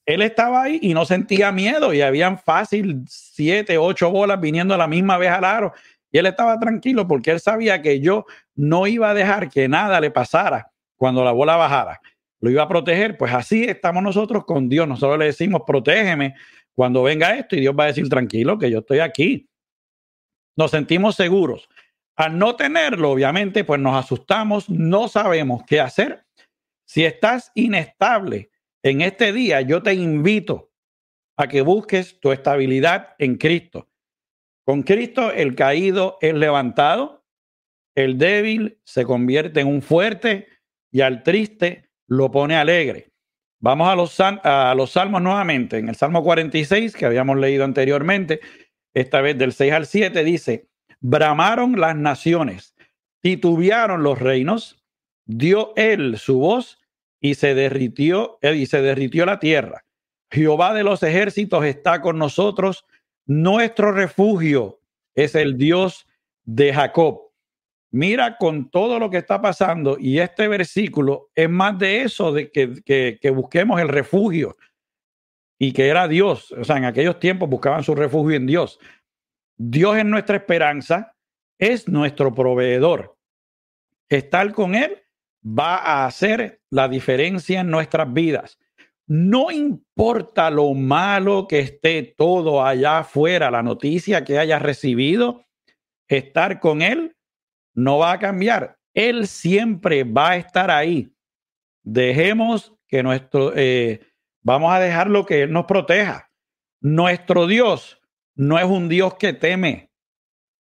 [0.07, 4.77] él estaba ahí y no sentía miedo y habían fácil siete, ocho bolas viniendo a
[4.77, 5.73] la misma vez al aro.
[6.09, 9.99] Y él estaba tranquilo porque él sabía que yo no iba a dejar que nada
[9.99, 11.99] le pasara cuando la bola bajara.
[12.39, 13.17] Lo iba a proteger.
[13.17, 14.87] Pues así estamos nosotros con Dios.
[14.87, 16.35] Nosotros le decimos, protégeme
[16.73, 19.49] cuando venga esto y Dios va a decir, tranquilo, que yo estoy aquí.
[20.55, 21.67] Nos sentimos seguros.
[22.15, 26.23] Al no tenerlo, obviamente, pues nos asustamos, no sabemos qué hacer.
[26.85, 28.51] Si estás inestable
[28.89, 30.71] en este día, yo te invito
[31.37, 33.89] a que busques tu estabilidad en Cristo.
[34.65, 37.25] Con Cristo el caído es levantado,
[37.95, 40.47] el débil se convierte en un fuerte
[40.91, 43.11] y al triste lo pone alegre.
[43.59, 45.79] Vamos a los, salmos nuevamente.
[45.79, 48.39] En el Salmo 46, que habíamos leído anteriormente,
[48.93, 50.69] esta vez del 6 al 7, dice,
[50.99, 52.75] bramaron las naciones,
[53.21, 54.83] titubearon los reinos,
[55.25, 56.79] dio él su voz
[57.19, 59.83] y se derritió, eh, y se derritió la tierra.
[60.31, 62.85] Jehová de los ejércitos está con nosotros,
[63.25, 64.79] nuestro refugio
[65.15, 66.07] es el Dios
[66.43, 67.27] de Jacob.
[67.91, 72.51] Mira con todo lo que está pasando y este versículo es más de eso, de
[72.51, 74.55] que, que, busquemos el refugio
[75.57, 76.51] y que era Dios.
[76.51, 78.79] O sea, en aquellos tiempos buscaban su refugio en Dios.
[79.57, 81.15] Dios es nuestra esperanza,
[81.57, 83.17] es nuestro proveedor.
[84.09, 85.01] Estar con Él
[85.43, 88.59] va a hacer la diferencia en nuestras vidas.
[89.07, 95.45] No importa lo malo que esté todo allá afuera, la noticia que hayas recibido,
[96.07, 97.15] estar con Él
[97.73, 98.77] no va a cambiar.
[98.93, 101.13] Él siempre va a estar ahí.
[101.83, 104.01] Dejemos que nuestro, eh,
[104.47, 106.31] Vamos a dejarlo que Él nos proteja.
[106.79, 108.01] Nuestro Dios
[108.33, 109.91] no es un Dios que teme.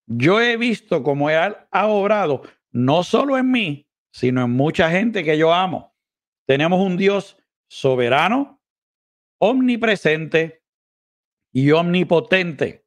[0.07, 5.23] Yo he visto cómo Él ha obrado, no solo en mí, sino en mucha gente
[5.23, 5.95] que yo amo.
[6.47, 7.37] Tenemos un Dios
[7.67, 8.61] soberano,
[9.37, 10.63] omnipresente
[11.51, 12.85] y omnipotente.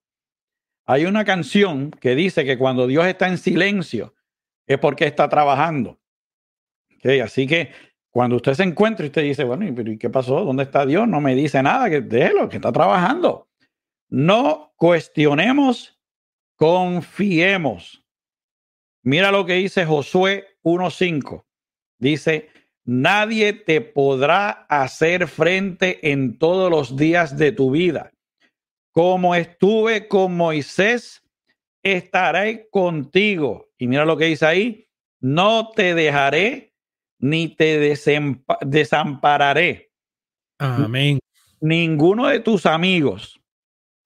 [0.86, 4.14] Hay una canción que dice que cuando Dios está en silencio
[4.66, 6.00] es porque está trabajando.
[7.22, 7.70] así que
[8.10, 10.42] cuando usted se encuentra y usted dice, bueno, ¿y qué pasó?
[10.42, 11.06] ¿Dónde está Dios?
[11.06, 13.48] No me dice nada, que déjelo, que está trabajando.
[14.08, 16.00] No cuestionemos,
[16.56, 18.04] confiemos.
[19.02, 21.44] Mira lo que dice Josué 1.5.
[21.98, 22.48] Dice,
[22.90, 28.10] nadie te podrá hacer frente en todos los días de tu vida.
[28.90, 31.22] Como estuve con Moisés,
[31.84, 33.68] estaré contigo.
[33.78, 34.88] Y mira lo que dice ahí,
[35.20, 36.74] no te dejaré
[37.20, 37.78] ni te
[38.66, 39.92] desampararé.
[40.58, 41.20] Amén.
[41.60, 43.40] Ninguno de tus amigos,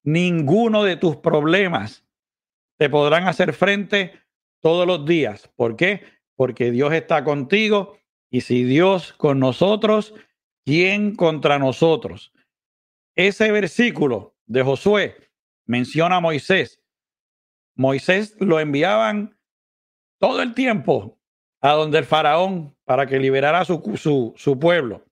[0.03, 2.05] ninguno de tus problemas
[2.77, 4.13] te podrán hacer frente
[4.61, 5.51] todos los días.
[5.57, 6.03] ¿Por qué?
[6.37, 7.97] Porque Dios está contigo
[8.35, 10.13] y si Dios con nosotros,
[10.65, 12.33] ¿quién contra nosotros?
[13.15, 15.31] Ese versículo de Josué
[15.67, 16.83] menciona a Moisés.
[17.77, 19.39] Moisés lo enviaban
[20.19, 21.17] todo el tiempo
[21.61, 25.05] a donde el faraón para que liberara su, su, su pueblo.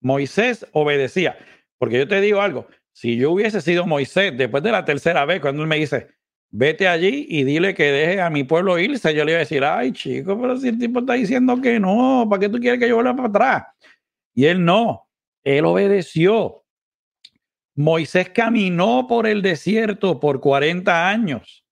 [0.00, 1.38] Moisés obedecía.
[1.78, 5.40] Porque yo te digo algo, si yo hubiese sido Moisés después de la tercera vez,
[5.40, 6.08] cuando él me dice,
[6.50, 9.64] vete allí y dile que deje a mi pueblo irse, yo le iba a decir,
[9.64, 12.88] ay chico, pero si el tipo está diciendo que no, ¿para qué tú quieres que
[12.88, 13.64] yo vuelva para atrás?
[14.34, 15.08] Y él no,
[15.44, 16.64] él obedeció.
[17.74, 21.64] Moisés caminó por el desierto por 40 años.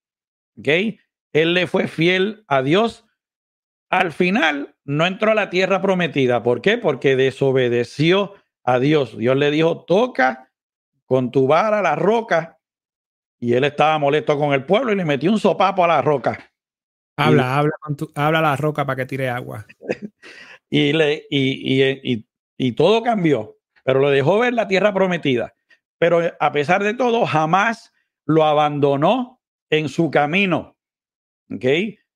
[0.59, 0.68] ¿Ok?
[1.33, 3.05] Él le fue fiel a Dios
[3.91, 6.43] al final no entró a la tierra prometida.
[6.43, 6.79] ¿Por qué?
[6.79, 9.16] Porque desobedeció a Dios.
[9.16, 10.51] Dios le dijo, toca
[11.07, 12.57] con tu vara la roca.
[13.41, 16.51] Y él estaba molesto con el pueblo y le metió un sopapo a la roca.
[17.16, 17.72] Habla, habla,
[18.14, 19.66] habla a la roca para que tire agua.
[20.70, 22.26] y, le, y, y,
[22.57, 25.55] y todo cambió, pero lo dejó ver la tierra prometida.
[25.99, 27.93] Pero a pesar de todo, jamás
[28.24, 30.76] lo abandonó en su camino.
[31.51, 31.64] ¿Ok?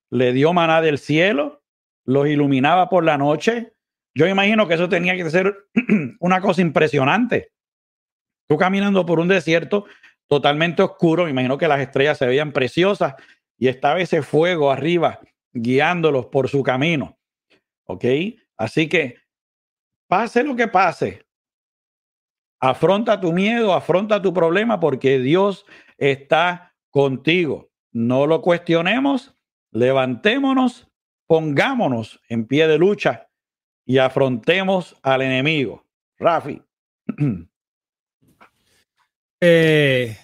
[0.09, 1.63] Le dio maná del cielo,
[2.05, 3.73] los iluminaba por la noche.
[4.13, 5.67] Yo imagino que eso tenía que ser
[6.19, 7.51] una cosa impresionante.
[8.47, 9.85] Tú caminando por un desierto
[10.33, 13.13] totalmente oscuro, me imagino que las estrellas se veían preciosas
[13.55, 15.19] y estaba ese fuego arriba
[15.53, 17.19] guiándolos por su camino.
[17.85, 18.05] ¿Ok?
[18.57, 19.17] Así que
[20.07, 21.27] pase lo que pase,
[22.59, 25.67] afronta tu miedo, afronta tu problema porque Dios
[25.99, 27.69] está contigo.
[27.91, 29.35] No lo cuestionemos,
[29.69, 30.87] levantémonos
[31.27, 33.29] pongámonos en pie de lucha
[33.85, 35.85] y afrontemos al enemigo.
[36.17, 36.59] Rafi.
[39.45, 40.15] Eh,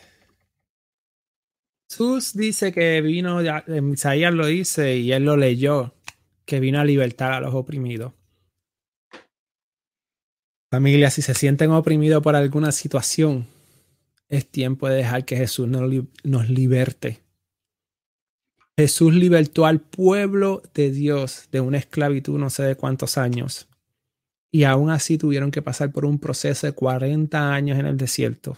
[1.90, 3.42] Jesús dice que vino,
[3.94, 5.94] Isaías lo dice y él lo leyó,
[6.46, 8.14] que vino a libertar a los oprimidos.
[10.72, 13.48] Familia, si se sienten oprimidos por alguna situación,
[14.28, 15.92] es tiempo de dejar que Jesús nos,
[16.24, 17.24] nos liberte
[18.80, 23.68] Jesús libertó al pueblo de Dios de una esclavitud no sé de cuántos años.
[24.54, 28.58] Y aún así tuvieron que pasar por un proceso de 40 años en el desierto.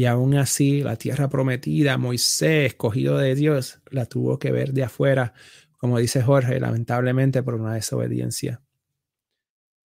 [0.00, 4.84] Y aún así la tierra prometida, Moisés, escogido de Dios, la tuvo que ver de
[4.84, 5.34] afuera,
[5.76, 8.62] como dice Jorge, lamentablemente por una desobediencia.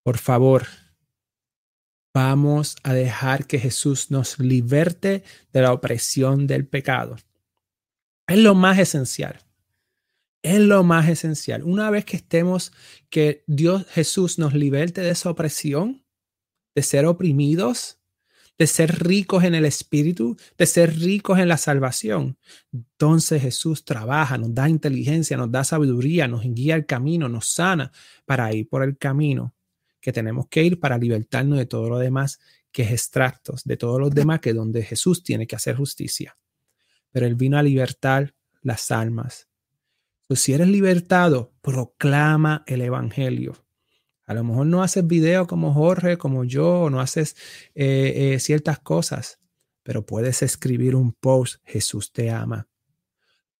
[0.04, 0.68] Por favor,
[2.14, 7.18] vamos a dejar que Jesús nos liberte de la opresión del pecado.
[8.26, 9.40] Es lo más esencial.
[10.44, 11.62] Es lo más esencial.
[11.62, 12.72] Una vez que estemos,
[13.10, 16.06] que Dios Jesús nos liberte de esa opresión,
[16.74, 18.00] de ser oprimidos,
[18.58, 22.38] de ser ricos en el Espíritu, de ser ricos en la salvación.
[22.72, 27.92] Entonces Jesús trabaja, nos da inteligencia, nos da sabiduría, nos guía el camino, nos sana
[28.26, 29.54] para ir por el camino
[30.00, 32.40] que tenemos que ir para libertarnos de todo lo demás
[32.72, 36.38] que es extractos, de todos los demás que donde Jesús tiene que hacer justicia
[37.16, 39.48] pero Él vino a libertar las almas.
[40.24, 43.65] Entonces, si eres libertado, proclama el Evangelio.
[44.26, 47.36] A lo mejor no haces video como Jorge, como yo, no haces
[47.76, 49.40] eh, eh, ciertas cosas,
[49.84, 52.68] pero puedes escribir un post, Jesús te ama.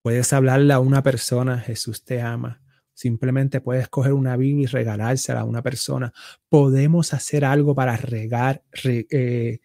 [0.02, 2.62] Puedes hablarle a una persona, Jesús te ama.
[2.94, 6.12] Simplemente puedes coger una Biblia y regalársela a una persona.
[6.48, 9.60] Podemos hacer algo para regar, eh,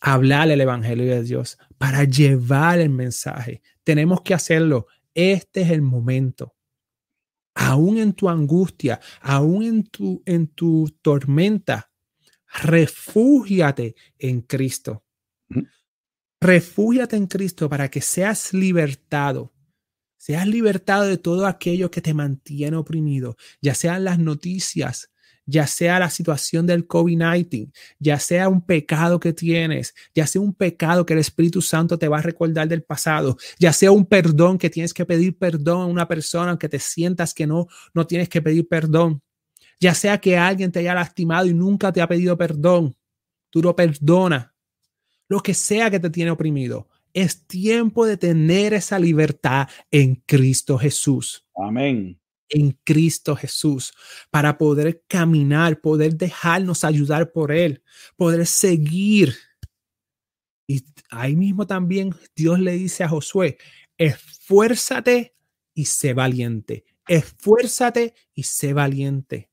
[0.00, 3.62] hablar el Evangelio de Dios, para llevar el mensaje.
[3.84, 4.86] Tenemos que hacerlo.
[5.14, 6.54] Este es el momento.
[7.62, 11.90] Aún en tu angustia, aún en tu, en tu tormenta,
[12.62, 15.04] refúgiate en Cristo.
[16.40, 19.52] Refúgiate en Cristo para que seas libertado.
[20.16, 25.10] Seas libertado de todo aquello que te mantiene oprimido, ya sean las noticias,
[25.50, 30.54] ya sea la situación del COVID-19, ya sea un pecado que tienes, ya sea un
[30.54, 34.58] pecado que el Espíritu Santo te va a recordar del pasado, ya sea un perdón
[34.58, 38.28] que tienes que pedir perdón a una persona aunque te sientas que no, no tienes
[38.28, 39.20] que pedir perdón,
[39.80, 42.94] ya sea que alguien te haya lastimado y nunca te ha pedido perdón,
[43.50, 44.50] tú lo perdonas,
[45.28, 46.88] lo que sea que te tiene oprimido.
[47.12, 51.44] Es tiempo de tener esa libertad en Cristo Jesús.
[51.56, 52.19] Amén
[52.50, 53.92] en Cristo Jesús,
[54.30, 57.82] para poder caminar, poder dejarnos ayudar por Él,
[58.16, 59.36] poder seguir.
[60.66, 63.58] Y ahí mismo también Dios le dice a Josué,
[63.96, 65.34] esfuérzate
[65.74, 69.50] y sé valiente, esfuérzate y sé valiente.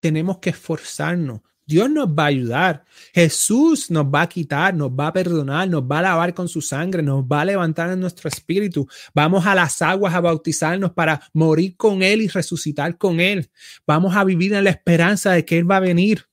[0.00, 2.84] Tenemos que esforzarnos, Dios nos va a ayudar.
[3.12, 6.62] Jesús nos va a quitar, nos va a perdonar, nos va a lavar con su
[6.62, 8.88] sangre, nos va a levantar en nuestro espíritu.
[9.14, 13.50] Vamos a las aguas a bautizarnos para morir con Él y resucitar con Él.
[13.86, 16.24] Vamos a vivir en la esperanza de que Él va a venir.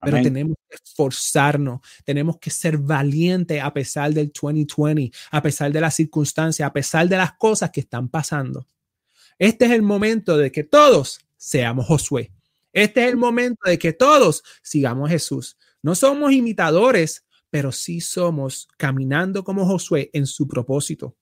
[0.00, 5.80] Pero tenemos que esforzarnos, tenemos que ser valientes a pesar del 2020, a pesar de
[5.80, 8.66] las circunstancias, a pesar de las cosas que están pasando.
[9.38, 12.32] Este es el momento de que todos seamos Josué.
[12.72, 15.56] Este es el momento de que todos sigamos a Jesús.
[15.82, 21.16] No somos imitadores, pero sí somos caminando como Josué en su propósito,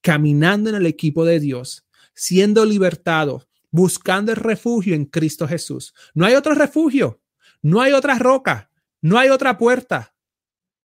[0.00, 5.94] caminando en el equipo de Dios, siendo libertados, buscando el refugio en Cristo Jesús.
[6.14, 7.22] No hay otro refugio,
[7.62, 8.70] no hay otra roca,
[9.00, 10.14] no hay otra puerta.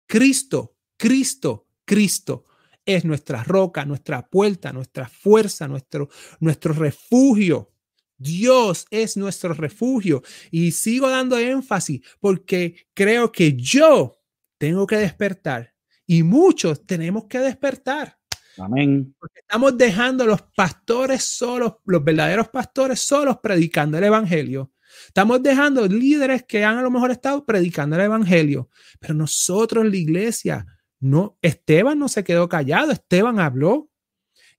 [0.08, 2.46] Cristo, Cristo, Cristo
[2.86, 7.74] es nuestra roca, nuestra puerta, nuestra fuerza, nuestro, nuestro refugio.
[8.18, 10.24] Dios es nuestro refugio.
[10.52, 14.20] Y sigo dando énfasis porque creo que yo
[14.58, 15.74] tengo que despertar
[16.06, 18.18] y muchos tenemos que despertar.
[18.58, 19.16] Amén.
[19.20, 24.72] Porque estamos dejando a los pastores solos, los verdaderos pastores solos predicando el evangelio.
[25.06, 29.96] Estamos dejando líderes que han a lo mejor estado predicando el evangelio, pero nosotros, la
[29.96, 30.66] iglesia,
[31.00, 33.90] no, Esteban no se quedó callado, Esteban habló.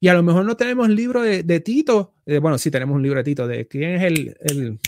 [0.00, 3.02] Y a lo mejor no tenemos libro de, de Tito, eh, bueno, sí tenemos un
[3.02, 4.78] libro de Tito, de quién es el, el,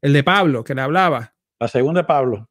[0.00, 1.34] el, de Pablo, que le hablaba.
[1.58, 2.48] La segunda de Pablo.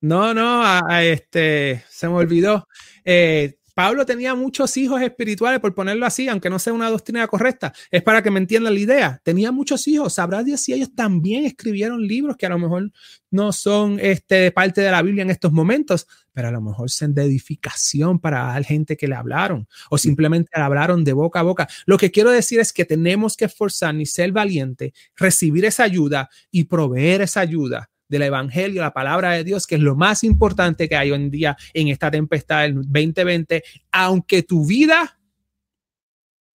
[0.00, 2.68] No, no, a, este, se me olvidó.
[3.04, 7.74] Eh, Pablo tenía muchos hijos espirituales, por ponerlo así, aunque no sea una doctrina correcta,
[7.90, 9.20] es para que me entiendan la idea.
[9.22, 10.14] Tenía muchos hijos.
[10.14, 12.90] Sabrá Dios si ellos también escribieron libros que a lo mejor
[13.30, 17.12] no son este, parte de la Biblia en estos momentos, pero a lo mejor son
[17.12, 21.42] de edificación para la gente que le hablaron o simplemente le hablaron de boca a
[21.42, 21.68] boca.
[21.84, 26.30] Lo que quiero decir es que tenemos que esforzarnos y ser valiente, recibir esa ayuda
[26.50, 30.88] y proveer esa ayuda del Evangelio, la palabra de Dios, que es lo más importante
[30.88, 35.18] que hay hoy en día en esta tempestad del 2020, aunque tu vida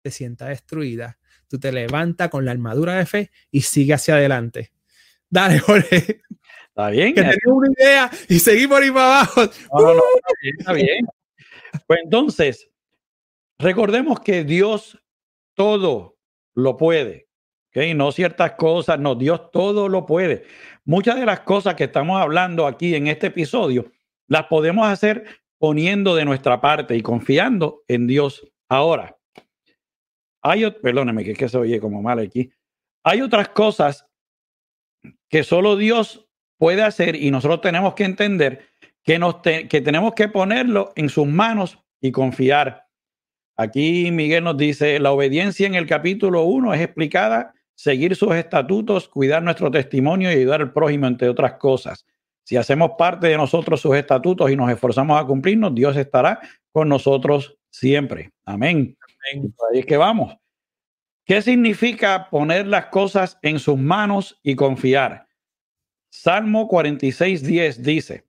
[0.02, 4.72] se sienta destruida, tú te levantas con la armadura de fe y sigue hacia adelante.
[5.28, 6.22] Dale, Jorge.
[6.68, 7.14] Está bien.
[7.14, 9.42] Que tenemos una idea y seguimos por ahí para abajo.
[9.72, 11.06] No, no, está bien, está bien.
[11.86, 12.68] Pues entonces,
[13.58, 14.98] recordemos que Dios
[15.54, 16.16] todo
[16.54, 17.28] lo puede.
[17.68, 17.94] ¿okay?
[17.94, 20.44] No ciertas cosas, no, Dios todo lo puede.
[20.84, 23.90] Muchas de las cosas que estamos hablando aquí en este episodio
[24.26, 25.24] las podemos hacer
[25.58, 28.50] poniendo de nuestra parte y confiando en Dios.
[28.68, 29.16] Ahora,
[30.42, 32.50] hay, perdóneme que, se oye como mal aquí.
[33.04, 34.06] Hay otras cosas
[35.28, 36.26] que solo Dios
[36.58, 38.66] puede hacer y nosotros tenemos que entender
[39.02, 42.86] que, nos que tenemos que ponerlo en sus manos y confiar.
[43.56, 49.08] Aquí Miguel nos dice, la obediencia en el capítulo 1 es explicada seguir sus estatutos,
[49.08, 52.04] cuidar nuestro testimonio y ayudar al prójimo, entre otras cosas.
[52.44, 56.40] Si hacemos parte de nosotros sus estatutos y nos esforzamos a cumplirnos, Dios estará
[56.72, 58.32] con nosotros siempre.
[58.44, 58.98] Amén.
[59.32, 60.36] ahí es que vamos.
[61.24, 65.26] ¿Qué significa poner las cosas en sus manos y confiar?
[66.10, 68.26] Salmo 46, 10 dice,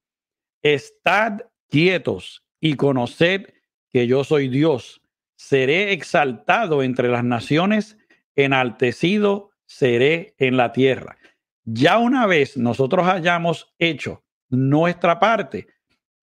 [0.62, 3.48] Estad quietos y conoced
[3.90, 5.02] que yo soy Dios.
[5.36, 7.98] Seré exaltado entre las naciones
[8.36, 11.18] enaltecido seré en la tierra.
[11.64, 15.68] Ya una vez nosotros hayamos hecho nuestra parte,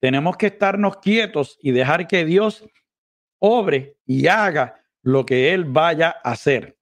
[0.01, 2.65] tenemos que estarnos quietos y dejar que Dios
[3.39, 6.79] obre y haga lo que Él vaya a hacer.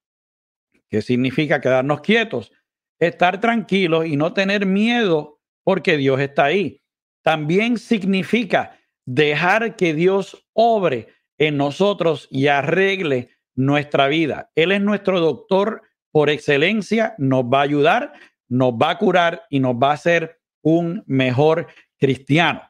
[0.88, 2.52] ¿Qué significa quedarnos quietos?
[2.98, 6.82] Estar tranquilos y no tener miedo porque Dios está ahí.
[7.22, 11.08] También significa dejar que Dios obre
[11.38, 14.50] en nosotros y arregle nuestra vida.
[14.54, 15.82] Él es nuestro doctor
[16.12, 18.12] por excelencia, nos va a ayudar,
[18.48, 21.66] nos va a curar y nos va a hacer un mejor
[21.98, 22.62] cristiano.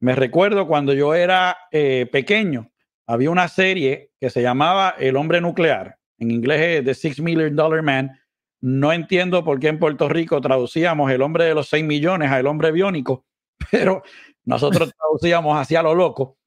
[0.00, 2.70] Me recuerdo cuando yo era eh, pequeño,
[3.06, 7.54] había una serie que se llamaba El hombre nuclear, en inglés es The Six Million
[7.54, 8.18] Dollar Man.
[8.60, 12.40] No entiendo por qué en Puerto Rico traducíamos el hombre de los 6 millones a
[12.40, 13.24] el hombre biónico,
[13.70, 14.02] pero
[14.44, 16.38] nosotros traducíamos hacia lo loco.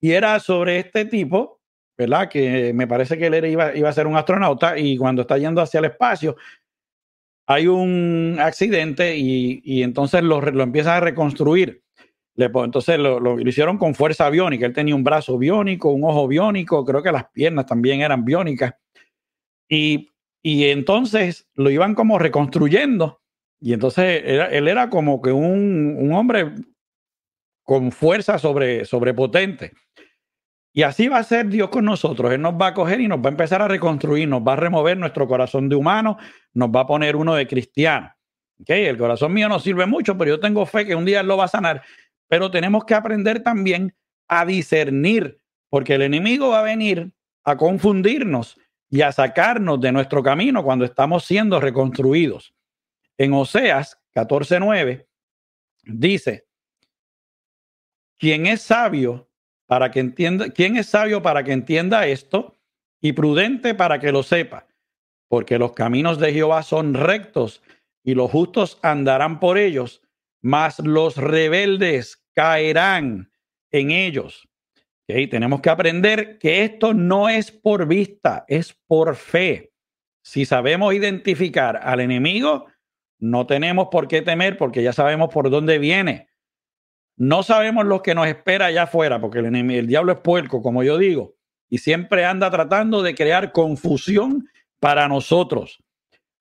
[0.00, 1.53] Y era sobre este tipo,
[1.96, 2.28] ¿verdad?
[2.28, 5.60] Que me parece que él iba, iba a ser un astronauta y cuando está yendo
[5.60, 6.36] hacia el espacio,
[7.46, 11.82] hay un accidente y, y entonces lo, lo empieza a reconstruir.
[12.36, 14.66] Le, entonces lo, lo, hicieron con fuerza biónica.
[14.66, 18.74] Él tenía un brazo biónico, un ojo biónico, creo que las piernas también eran biónicas.
[19.68, 20.10] Y,
[20.42, 23.20] y entonces lo iban como reconstruyendo.
[23.60, 26.52] Y entonces era, él era como que un, un hombre
[27.62, 29.72] con fuerza sobre, sobrepotente.
[30.76, 32.32] Y así va a ser Dios con nosotros.
[32.32, 34.56] Él nos va a coger y nos va a empezar a reconstruir, nos va a
[34.56, 36.18] remover nuestro corazón de humano,
[36.52, 38.12] nos va a poner uno de cristiano.
[38.60, 41.28] Okay, el corazón mío no sirve mucho, pero yo tengo fe que un día él
[41.28, 41.82] lo va a sanar.
[42.26, 43.94] Pero tenemos que aprender también
[44.26, 47.12] a discernir, porque el enemigo va a venir
[47.44, 48.58] a confundirnos
[48.90, 52.52] y a sacarnos de nuestro camino cuando estamos siendo reconstruidos.
[53.16, 55.06] En Oseas 14:9
[55.84, 56.46] dice,
[58.18, 59.28] quien es sabio
[59.66, 62.54] para que entienda, quién es sabio para que entienda esto
[63.00, 64.66] y prudente para que lo sepa,
[65.28, 67.62] porque los caminos de Jehová son rectos
[68.02, 70.02] y los justos andarán por ellos,
[70.42, 73.30] mas los rebeldes caerán
[73.70, 74.48] en ellos.
[75.04, 75.26] ¿Okay?
[75.26, 79.72] Tenemos que aprender que esto no es por vista, es por fe.
[80.22, 82.66] Si sabemos identificar al enemigo,
[83.18, 86.28] no tenemos por qué temer porque ya sabemos por dónde viene.
[87.16, 90.62] No sabemos lo que nos espera allá afuera, porque el, enemigo, el diablo es puerco,
[90.62, 91.36] como yo digo,
[91.68, 94.48] y siempre anda tratando de crear confusión
[94.80, 95.82] para nosotros.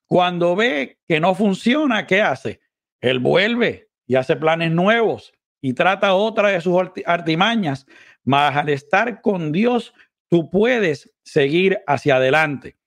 [0.07, 2.61] Cuando ve que no funciona, ¿qué hace?
[3.01, 7.85] Él vuelve y hace planes nuevos y trata otra de sus artimañas,
[8.23, 9.93] mas al estar con Dios,
[10.29, 12.77] tú puedes seguir hacia adelante.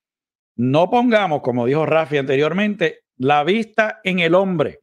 [0.56, 4.80] No pongamos, como dijo Rafi anteriormente, la vista en el hombre.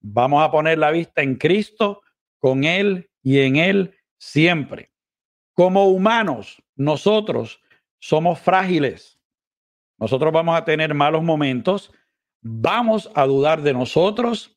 [0.00, 2.02] Vamos a poner la vista en Cristo,
[2.38, 4.90] con Él y en Él siempre.
[5.52, 7.60] Como humanos, nosotros
[7.98, 9.18] somos frágiles.
[9.98, 11.92] Nosotros vamos a tener malos momentos,
[12.42, 14.56] vamos a dudar de nosotros,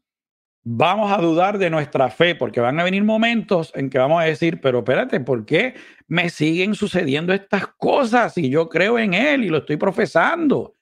[0.63, 4.25] vamos a dudar de nuestra fe, porque van a venir momentos en que vamos a
[4.25, 5.75] decir, pero espérate, ¿por qué
[6.07, 10.75] me siguen sucediendo estas cosas si yo creo en Él y lo estoy profesando?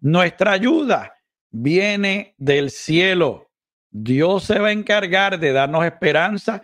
[0.00, 1.14] Nuestra ayuda
[1.50, 3.49] viene del cielo.
[3.90, 6.62] Dios se va a encargar de darnos esperanza,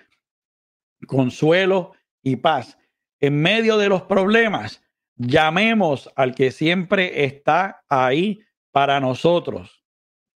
[1.07, 2.79] consuelo y paz.
[3.21, 4.83] En medio de los problemas,
[5.17, 9.83] llamemos al que siempre está ahí para nosotros,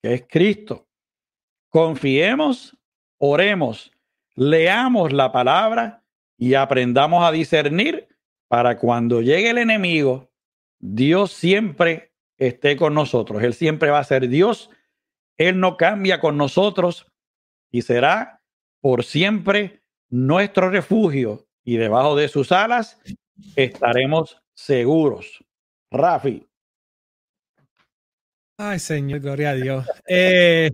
[0.02, 0.88] que es Cristo.
[1.68, 2.76] Confiemos,
[3.18, 3.92] oremos,
[4.34, 6.02] leamos la palabra
[6.36, 8.08] y aprendamos a discernir
[8.48, 10.32] para cuando llegue el enemigo,
[10.80, 13.42] Dios siempre esté con nosotros.
[13.42, 14.70] Él siempre va a ser Dios
[15.40, 17.06] él no cambia con nosotros
[17.72, 18.42] y será
[18.82, 23.00] por siempre nuestro refugio y debajo de sus alas
[23.56, 25.42] estaremos seguros.
[25.90, 26.46] Rafi.
[28.58, 29.86] Ay, Señor, gloria a Dios.
[30.06, 30.70] Eh,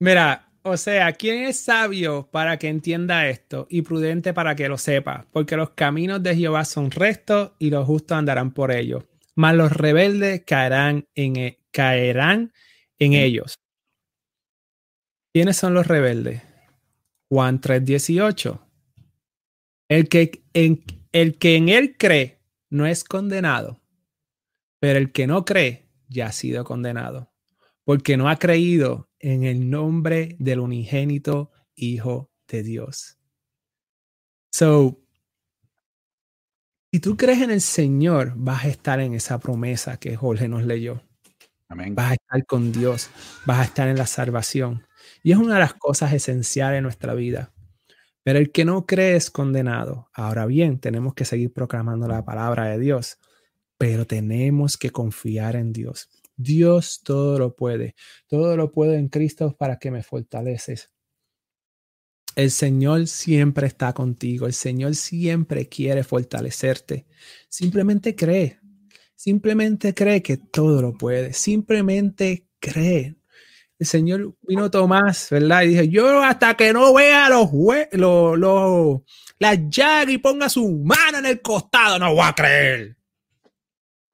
[0.00, 4.76] mira, o sea, ¿quién es sabio para que entienda esto y prudente para que lo
[4.76, 5.28] sepa?
[5.30, 9.04] Porque los caminos de Jehová son rectos y los justos andarán por ellos.
[9.36, 12.52] Mas los rebeldes caerán en, e, caerán
[12.98, 13.54] en ellos.
[15.34, 16.42] ¿Quiénes son los rebeldes?
[17.30, 18.60] Juan 3:18.
[19.88, 22.40] El que, en, el que en él cree
[22.70, 23.80] no es condenado,
[24.80, 27.32] pero el que no cree ya ha sido condenado,
[27.84, 33.18] porque no ha creído en el nombre del unigénito Hijo de Dios.
[34.52, 35.02] So,
[36.92, 40.64] si tú crees en el Señor, vas a estar en esa promesa que Jorge nos
[40.64, 41.02] leyó.
[41.94, 43.10] Vas a estar con Dios,
[43.46, 44.86] vas a estar en la salvación.
[45.22, 47.52] Y es una de las cosas esenciales en nuestra vida.
[48.22, 50.08] Pero el que no cree es condenado.
[50.12, 53.18] Ahora bien, tenemos que seguir proclamando la palabra de Dios,
[53.78, 56.08] pero tenemos que confiar en Dios.
[56.36, 57.94] Dios todo lo puede.
[58.28, 60.90] Todo lo puede en Cristo para que me fortaleces.
[62.34, 64.46] El Señor siempre está contigo.
[64.46, 67.06] El Señor siempre quiere fortalecerte.
[67.48, 68.61] Simplemente cree.
[69.22, 71.32] Simplemente cree que todo lo puede.
[71.32, 73.14] Simplemente cree.
[73.78, 75.62] El Señor vino Tomás, ¿verdad?
[75.62, 77.48] Y dijo, yo hasta que no vea los,
[77.92, 79.02] los, los
[79.38, 79.58] las
[80.08, 82.96] y ponga su mano en el costado, no voy a creer.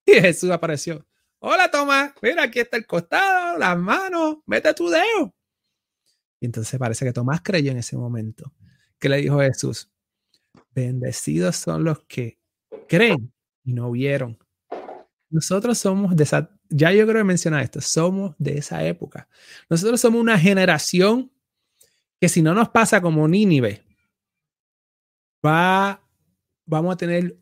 [0.05, 1.07] Y Jesús apareció.
[1.39, 2.13] Hola, Tomás.
[2.21, 4.37] Mira, aquí está el costado, las manos.
[4.45, 5.35] Mete tu dedo.
[6.39, 8.53] Y entonces parece que Tomás creyó en ese momento.
[8.99, 9.91] ¿Qué le dijo Jesús?
[10.75, 12.39] Bendecidos son los que
[12.87, 13.33] creen
[13.65, 14.39] y no vieron.
[15.31, 19.29] Nosotros somos de esa, ya yo creo que menciona esto, somos de esa época.
[19.69, 21.31] Nosotros somos una generación
[22.21, 23.85] que si no nos pasa como Nínive,
[25.45, 26.03] va,
[26.67, 27.37] vamos a tener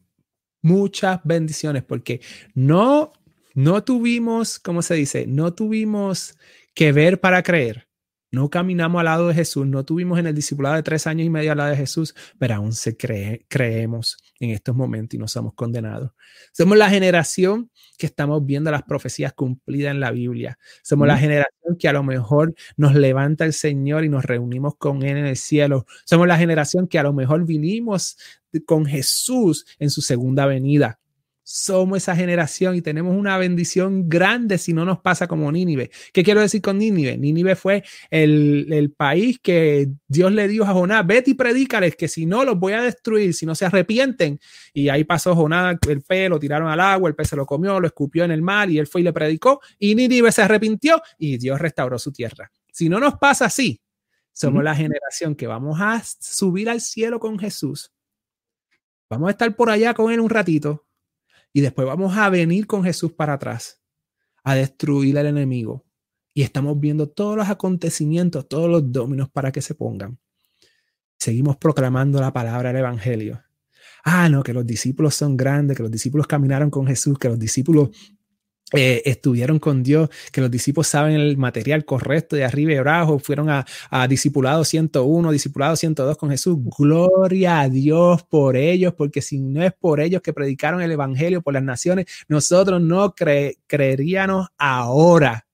[0.62, 2.20] muchas bendiciones porque
[2.54, 3.12] no,
[3.54, 5.26] no tuvimos, ¿cómo se dice?
[5.26, 6.36] No tuvimos
[6.74, 7.85] que ver para creer.
[8.36, 11.30] No caminamos al lado de Jesús, no tuvimos en el discipulado de tres años y
[11.30, 15.26] medio al lado de Jesús, pero aún se cree, creemos en estos momentos y no
[15.26, 16.10] somos condenados.
[16.52, 20.58] Somos la generación que estamos viendo las profecías cumplidas en la Biblia.
[20.82, 25.02] Somos la generación que a lo mejor nos levanta el Señor y nos reunimos con
[25.02, 25.86] Él en el cielo.
[26.04, 28.18] Somos la generación que a lo mejor vinimos
[28.66, 31.00] con Jesús en su segunda venida
[31.48, 35.92] somos esa generación y tenemos una bendición grande si no nos pasa como Nínive.
[36.12, 37.16] ¿Qué quiero decir con Nínive?
[37.16, 42.26] Nínive fue el, país que Dios le dijo a Jonás, vete y predícales que si
[42.26, 44.40] no los voy a destruir, si no se arrepienten.
[44.74, 47.78] Y ahí pasó Jonás el pez, lo tiraron al agua, el pez se lo comió,
[47.78, 51.00] lo escupió en el mar y él fue y le predicó y Nínive se arrepintió
[51.16, 52.50] y Dios restauró su tierra.
[52.72, 53.80] Si no nos pasa así,
[54.32, 57.92] somos la generación que vamos a subir al cielo con Jesús.
[59.08, 60.85] Vamos a estar por allá con él un ratito,
[61.56, 63.80] y después vamos a venir con Jesús para atrás,
[64.44, 65.86] a destruir al enemigo.
[66.34, 70.18] Y estamos viendo todos los acontecimientos, todos los dominos para que se pongan.
[71.18, 73.42] Seguimos proclamando la palabra del Evangelio.
[74.04, 77.38] Ah, no, que los discípulos son grandes, que los discípulos caminaron con Jesús, que los
[77.38, 77.88] discípulos
[78.72, 83.20] eh, estuvieron con Dios, que los discípulos saben el material correcto de arriba y abajo,
[83.20, 86.58] fueron a, a discipulado 101, discipulado 102 con Jesús.
[86.76, 91.42] Gloria a Dios por ellos, porque si no es por ellos que predicaron el Evangelio
[91.42, 95.46] por las naciones, nosotros no creeríamos ahora.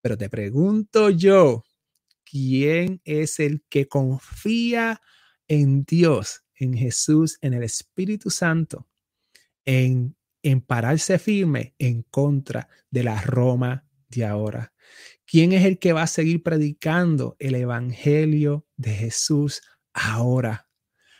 [0.00, 1.64] Pero te pregunto yo,
[2.24, 5.00] ¿quién es el que confía
[5.48, 8.86] en Dios, en Jesús, en el Espíritu Santo,
[9.64, 14.72] en en pararse firme en contra de la Roma de ahora.
[15.26, 19.62] ¿Quién es el que va a seguir predicando el Evangelio de Jesús
[19.92, 20.68] ahora?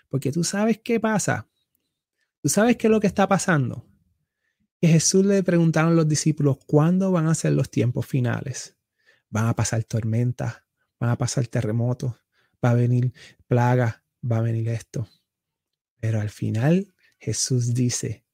[0.09, 1.49] Porque tú sabes qué pasa.
[2.43, 3.87] Tú sabes qué es lo que está pasando.
[4.81, 8.77] Que Jesús le preguntaron a los discípulos, ¿cuándo van a ser los tiempos finales?
[9.29, 10.65] Van a pasar tormentas,
[10.99, 12.15] van a pasar terremotos,
[12.65, 13.13] va a venir
[13.47, 15.09] plaga, va a venir esto.
[16.01, 18.25] Pero al final Jesús dice,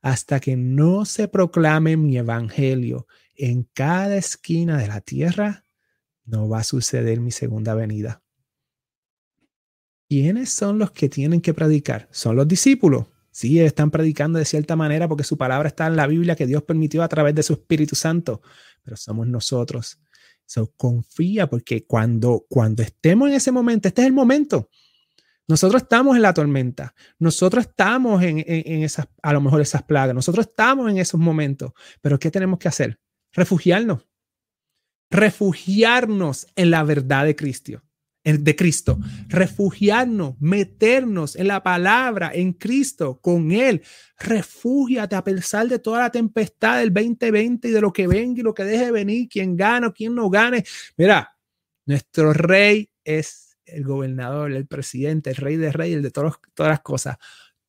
[0.00, 5.64] hasta que no se proclame mi evangelio en cada esquina de la tierra,
[6.24, 8.22] no va a suceder mi segunda venida.
[10.08, 12.08] ¿Quiénes son los que tienen que predicar?
[12.10, 13.06] Son los discípulos.
[13.30, 16.62] Sí, están predicando de cierta manera porque su palabra está en la Biblia que Dios
[16.62, 18.42] permitió a través de su Espíritu Santo,
[18.82, 20.00] pero somos nosotros.
[20.44, 24.70] So, confía porque cuando, cuando estemos en ese momento, este es el momento.
[25.48, 30.46] Nosotros estamos en la tormenta, nosotros estamos en, esas, a lo mejor esas plagas, nosotros
[30.46, 31.72] estamos en esos momentos,
[32.02, 33.00] pero ¿qué tenemos que hacer?
[33.32, 34.06] Refugiarnos,
[35.10, 37.82] refugiarnos en la verdad de Cristo,
[38.24, 43.82] de Cristo, refugiarnos, meternos en la palabra, en Cristo, con Él.
[44.18, 48.42] Refúgiate a pesar de toda la tempestad del 2020 y de lo que venga y
[48.42, 50.62] lo que deje de venir, quién gana, quién no gane.
[50.98, 51.38] Mira,
[51.86, 56.80] nuestro rey es el gobernador, el presidente, el rey de reyes, el de todas las
[56.80, 57.16] cosas.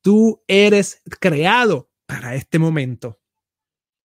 [0.00, 3.20] Tú eres creado para este momento.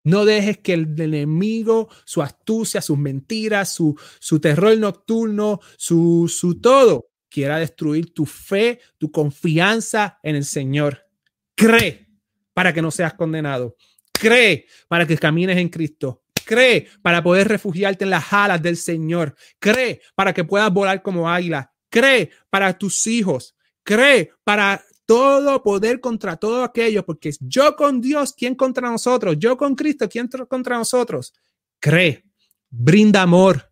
[0.03, 6.61] No dejes que el enemigo, su astucia, sus mentiras, su, su terror nocturno, su, su
[6.61, 11.07] todo, quiera destruir tu fe, tu confianza en el Señor.
[11.55, 12.07] Cree
[12.53, 13.75] para que no seas condenado.
[14.13, 16.24] Cree para que camines en Cristo.
[16.45, 19.36] Cree para poder refugiarte en las alas del Señor.
[19.57, 26.01] Cree para que puedas volar como águila cree para tus hijos, cree para todo poder
[26.01, 29.38] contra todo aquello, porque yo con Dios, ¿quién contra nosotros?
[29.39, 31.34] Yo con Cristo, ¿quién contra nosotros?
[31.80, 32.26] Cree,
[32.70, 33.72] brinda amor,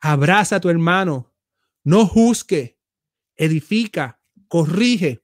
[0.00, 1.32] abraza a tu hermano,
[1.84, 2.76] no juzgue,
[3.36, 5.22] edifica, corrige,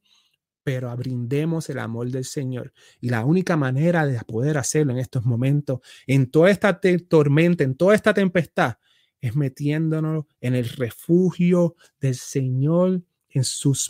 [0.63, 2.73] pero brindemos el amor del Señor.
[3.01, 7.75] Y la única manera de poder hacerlo en estos momentos, en toda esta tormenta, en
[7.75, 8.77] toda esta tempestad,
[9.25, 13.89] es metiéndonos en el refugio del Señor, en sus,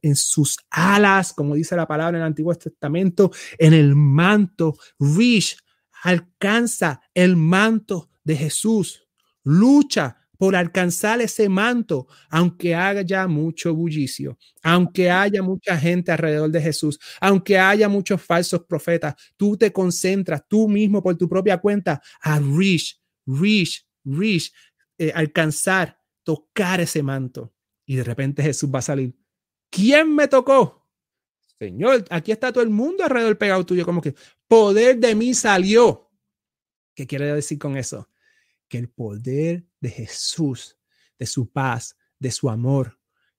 [0.00, 4.76] en sus alas, como dice la palabra en el Antiguo Testamento, en el manto.
[5.00, 5.56] Reach,
[6.04, 9.08] alcanza el manto de Jesús.
[9.42, 16.62] Lucha por alcanzar ese manto, aunque haya mucho bullicio, aunque haya mucha gente alrededor de
[16.62, 22.00] Jesús, aunque haya muchos falsos profetas, tú te concentras tú mismo por tu propia cuenta
[22.20, 24.52] a reach, reach, reach,
[24.98, 27.54] eh, alcanzar, tocar ese manto.
[27.84, 29.16] Y de repente Jesús va a salir.
[29.70, 30.86] ¿Quién me tocó?
[31.58, 34.14] Señor, aquí está todo el mundo alrededor pegado tuyo, como que
[34.46, 36.10] poder de mí salió.
[36.94, 38.08] ¿Qué quiere decir con eso?
[38.68, 40.78] Que el poder de Jesús,
[41.18, 42.98] de su paz, de su amor,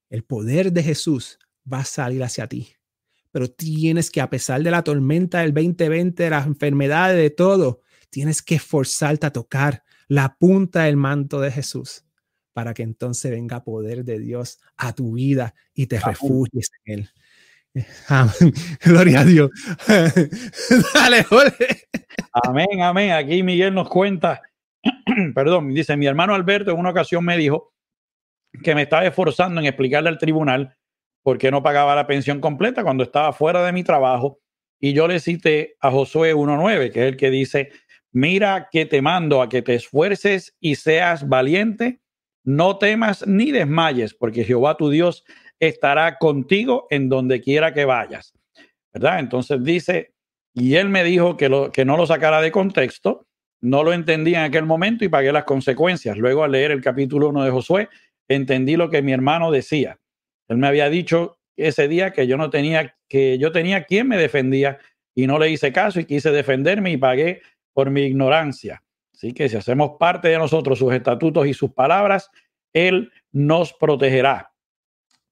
[0.09, 1.37] el poder de Jesús
[1.71, 2.69] va a salir hacia ti.
[3.31, 7.81] Pero tienes que, a pesar de la tormenta del 2020, de las enfermedades, de todo,
[8.09, 12.05] tienes que esforzarte a tocar la punta del manto de Jesús
[12.53, 17.09] para que entonces venga poder de Dios a tu vida y te refugies en él.
[18.07, 18.53] Amén.
[18.83, 19.51] Gloria a Dios.
[20.93, 21.87] Dale, Jorge.
[22.33, 23.11] Amén, amén.
[23.11, 24.41] Aquí Miguel nos cuenta,
[25.35, 27.73] perdón, dice, mi hermano Alberto en una ocasión me dijo
[28.63, 30.75] que me estaba esforzando en explicarle al tribunal
[31.21, 34.39] por qué no pagaba la pensión completa cuando estaba fuera de mi trabajo.
[34.79, 37.69] Y yo le cité a Josué 1.9, que es el que dice,
[38.17, 41.99] mira que te mando a que te esfuerces y seas valiente,
[42.43, 45.23] no temas ni desmayes, porque Jehová tu Dios
[45.59, 48.33] estará contigo en donde quiera que vayas.
[48.91, 49.19] ¿Verdad?
[49.19, 50.13] Entonces dice,
[50.55, 53.27] y él me dijo que, lo, que no lo sacara de contexto,
[53.61, 56.17] no lo entendí en aquel momento y pagué las consecuencias.
[56.17, 57.89] Luego al leer el capítulo 1 de Josué,
[58.27, 59.99] entendí lo que mi hermano decía.
[60.47, 64.17] Él me había dicho ese día que yo no tenía, que yo tenía quien me
[64.17, 64.79] defendía
[65.13, 67.41] y no le hice caso y quise defenderme y pagué
[67.77, 68.81] por mi ignorancia.
[69.13, 72.31] Así que si hacemos parte de nosotros sus estatutos y sus palabras,
[72.73, 74.51] Él nos protegerá.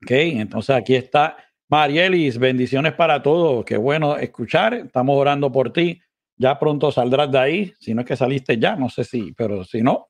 [0.03, 1.38] Ok, entonces aquí está
[1.69, 3.65] Marielis, bendiciones para todos.
[3.65, 4.76] Qué bueno escuchar.
[4.76, 5.99] Estamos orando por ti.
[6.38, 7.73] Ya pronto saldrás de ahí.
[7.80, 10.09] Si no es que saliste ya, no sé si, pero si no.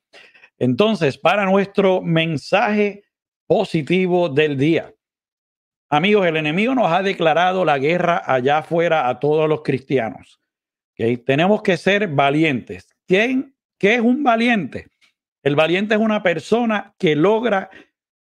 [0.58, 3.04] Entonces, para nuestro mensaje
[3.48, 4.94] positivo del día.
[5.90, 10.42] Amigos, el enemigo nos ha declarado la guerra allá afuera a todos los cristianos.
[10.96, 12.88] Tenemos que ser valientes.
[13.08, 14.88] ¿Quién, ¿Qué es un valiente?
[15.44, 17.70] El valiente es una persona que logra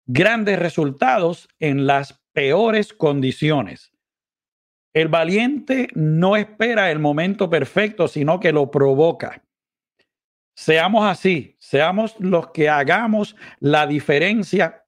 [0.05, 3.93] grandes resultados en las peores condiciones.
[4.93, 9.43] El valiente no espera el momento perfecto, sino que lo provoca.
[10.55, 14.85] Seamos así, seamos los que hagamos la diferencia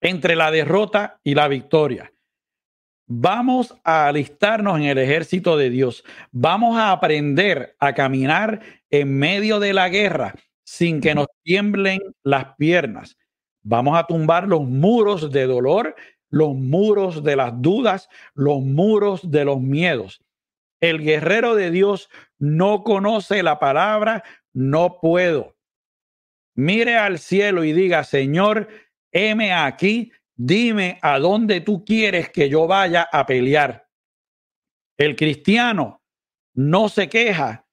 [0.00, 2.12] entre la derrota y la victoria.
[3.08, 6.04] Vamos a alistarnos en el ejército de Dios.
[6.32, 8.60] Vamos a aprender a caminar
[8.90, 10.34] en medio de la guerra
[10.64, 13.16] sin que nos tiemblen las piernas.
[13.62, 15.94] Vamos a tumbar los muros de dolor,
[16.30, 20.20] los muros de las dudas, los muros de los miedos.
[20.80, 25.56] El guerrero de Dios no conoce la palabra, no puedo.
[26.56, 28.68] Mire al cielo y diga, Señor,
[29.12, 33.88] heme aquí, dime a dónde tú quieres que yo vaya a pelear.
[34.96, 36.02] El cristiano
[36.54, 37.66] no se queja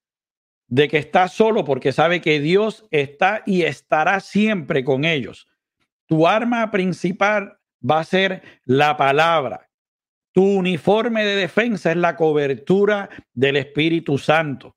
[0.67, 5.47] de que está solo porque sabe que Dios está y estará siempre con ellos.
[6.07, 9.69] Tu arma principal va a ser la palabra.
[10.31, 14.75] Tu uniforme de defensa es la cobertura del Espíritu Santo.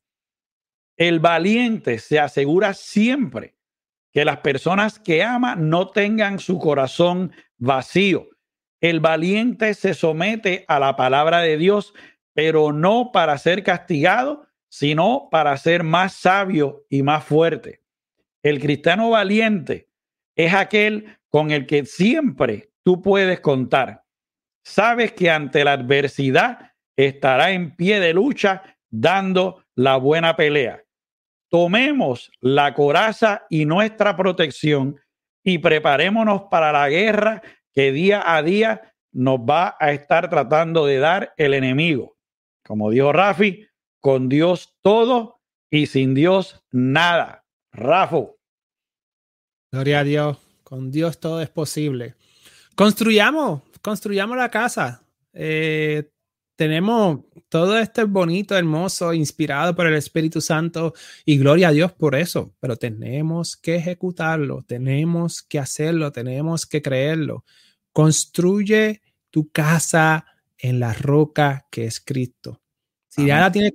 [0.97, 3.56] El valiente se asegura siempre
[4.17, 8.31] que las personas que ama no tengan su corazón vacío.
[8.81, 11.93] El valiente se somete a la palabra de Dios,
[12.33, 17.83] pero no para ser castigado, sino para ser más sabio y más fuerte.
[18.43, 19.91] El cristiano valiente
[20.35, 24.05] es aquel con el que siempre tú puedes contar.
[24.65, 30.86] Sabes que ante la adversidad estará en pie de lucha dando la buena pelea.
[31.57, 35.01] Tomemos la coraza y nuestra protección
[35.43, 37.41] y preparémonos para la guerra
[37.73, 42.19] que día a día nos va a estar tratando de dar el enemigo.
[42.63, 43.67] Como dijo Rafi,
[44.01, 47.47] con Dios todo y sin Dios nada.
[47.73, 48.37] Rafo.
[49.73, 50.37] Gloria a Dios.
[50.63, 52.17] Con Dios todo es posible.
[52.75, 55.07] Construyamos, construyamos la casa.
[55.33, 56.11] Eh,
[56.57, 61.93] tenemos todo esto es bonito, hermoso, inspirado por el Espíritu Santo y gloria a Dios
[61.93, 67.45] por eso, pero tenemos que ejecutarlo, tenemos que hacerlo, tenemos que creerlo.
[67.93, 69.01] Construye
[69.31, 70.27] tu casa
[70.59, 72.61] en la roca que es Cristo.
[73.09, 73.73] Si ya la tiene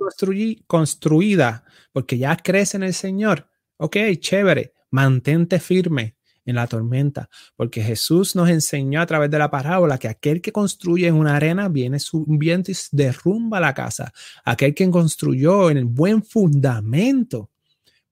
[0.68, 6.16] construida porque ya crees en el Señor, ok, chévere, mantente firme,
[6.52, 10.52] en la tormenta, porque Jesús nos enseñó a través de la parábola que aquel que
[10.52, 14.14] construye en una arena viene un viento y derrumba la casa.
[14.46, 17.50] Aquel que construyó en el buen fundamento,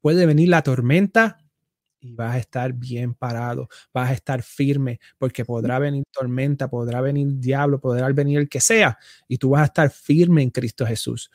[0.01, 1.37] puede venir la tormenta
[2.01, 7.01] y vas a estar bien parado, vas a estar firme, porque podrá venir tormenta, podrá
[7.01, 8.97] venir diablo, podrá venir el que sea,
[9.27, 11.31] y tú vas a estar firme en Cristo Jesús.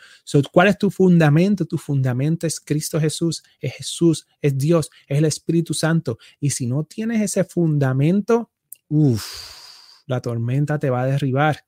[0.52, 1.64] ¿Cuál es tu fundamento?
[1.64, 6.18] Tu fundamento es Cristo Jesús, es Jesús, es Dios, es el Espíritu Santo.
[6.40, 8.50] Y si no tienes ese fundamento,
[8.88, 11.64] uff, la tormenta te va a derribar.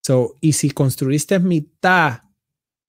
[0.00, 2.22] So, y si construiste mitad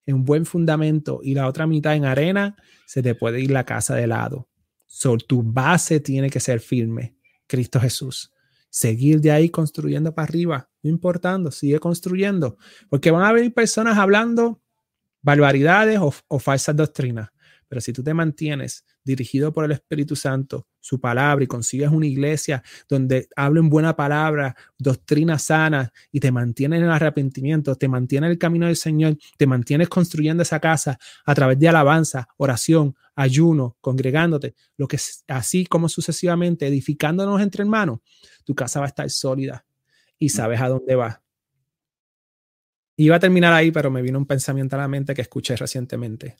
[0.05, 2.55] en buen fundamento y la otra mitad en arena,
[2.85, 4.47] se te puede ir la casa de lado.
[4.91, 8.33] So, tu base tiene que ser firme, Cristo Jesús.
[8.71, 12.57] Seguir de ahí construyendo para arriba, no importando, sigue construyendo,
[12.89, 14.63] porque van a venir personas hablando
[15.21, 17.29] barbaridades o, o falsas doctrinas.
[17.69, 22.07] Pero si tú te mantienes dirigido por el Espíritu Santo, su palabra, y consigues una
[22.07, 28.27] iglesia donde hablen buena palabra, doctrina sana, y te mantienes en el arrepentimiento, te mantienes
[28.27, 32.95] en el camino del Señor, te mantienes construyendo esa casa a través de alabanza, oración,
[33.15, 34.97] ayuno, congregándote, lo que
[35.27, 37.99] así como sucesivamente, edificándonos entre hermanos,
[38.43, 39.65] tu casa va a estar sólida
[40.17, 40.29] y mm.
[40.29, 41.21] sabes a dónde va.
[42.95, 46.35] Iba a terminar ahí, pero me vino un pensamiento a la mente que escuché recientemente.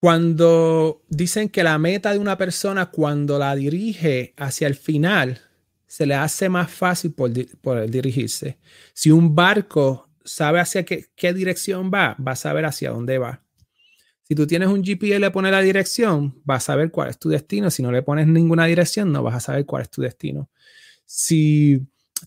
[0.00, 5.40] Cuando dicen que la meta de una persona, cuando la dirige hacia el final,
[5.86, 7.30] se le hace más fácil por,
[7.90, 8.58] dirigirse.
[8.94, 13.42] Si un barco sabe hacia qué, qué, dirección va, va a saber hacia dónde va.
[14.22, 17.18] Si tú tienes un GPS y le pones la dirección, vas a saber cuál es
[17.18, 17.68] tu destino.
[17.70, 20.48] Si no le pones ninguna dirección, no vas a saber cuál es tu destino.
[21.04, 21.84] Si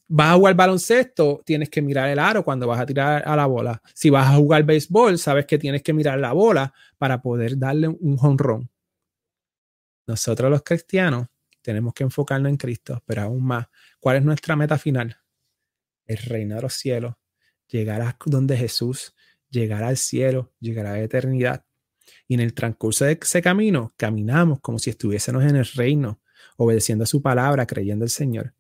[0.08, 3.46] vas a jugar baloncesto, tienes que mirar el aro cuando vas a tirar a la
[3.46, 3.82] bola.
[3.94, 6.74] Si vas a jugar béisbol, sabes que tienes que mirar la bola
[7.04, 8.72] para poder darle un honrón.
[10.08, 11.28] Nosotros los cristianos
[11.62, 13.68] tenemos que enfocarnos en Cristo, pero aún más,
[14.00, 15.18] ¿cuál es nuestra meta final?
[16.06, 17.16] El reino de los cielos,
[17.68, 19.14] llegar a donde Jesús,
[19.50, 21.66] llegar al cielo, llegar a la eternidad.
[22.26, 26.22] Y en el transcurso de ese camino, caminamos como si estuviésemos en el reino,
[26.56, 28.54] obedeciendo a su palabra, creyendo el Señor.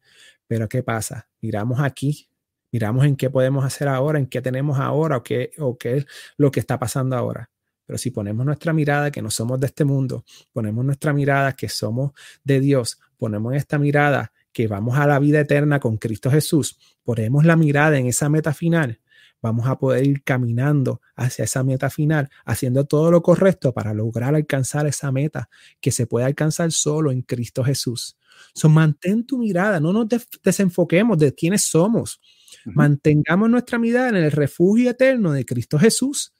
[0.47, 1.29] Pero ¿qué pasa?
[1.39, 2.29] Miramos aquí,
[2.73, 6.07] miramos en qué podemos hacer ahora, en qué tenemos ahora o qué, o qué es
[6.35, 7.52] lo que está pasando ahora.
[7.85, 11.69] Pero si ponemos nuestra mirada que no somos de este mundo, ponemos nuestra mirada que
[11.69, 12.11] somos
[12.43, 17.45] de Dios, ponemos esta mirada que vamos a la vida eterna con Cristo Jesús, ponemos
[17.45, 18.99] la mirada en esa meta final,
[19.41, 24.35] vamos a poder ir caminando hacia esa meta final, haciendo todo lo correcto para lograr
[24.35, 25.49] alcanzar esa meta
[25.81, 28.17] que se puede alcanzar solo en Cristo Jesús.
[28.53, 30.07] So, mantén tu mirada, no nos
[30.43, 32.19] desenfoquemos de quiénes somos.
[32.65, 36.32] Mantengamos nuestra mirada en el refugio eterno de Cristo Jesús.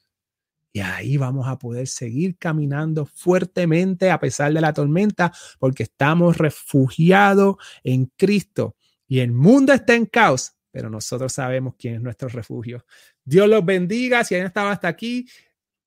[0.75, 6.37] Y ahí vamos a poder seguir caminando fuertemente a pesar de la tormenta, porque estamos
[6.37, 8.75] refugiados en Cristo.
[9.07, 12.83] Y el mundo está en caos, pero nosotros sabemos quién es nuestro refugio.
[13.23, 14.23] Dios los bendiga.
[14.23, 15.27] Si han estado hasta aquí,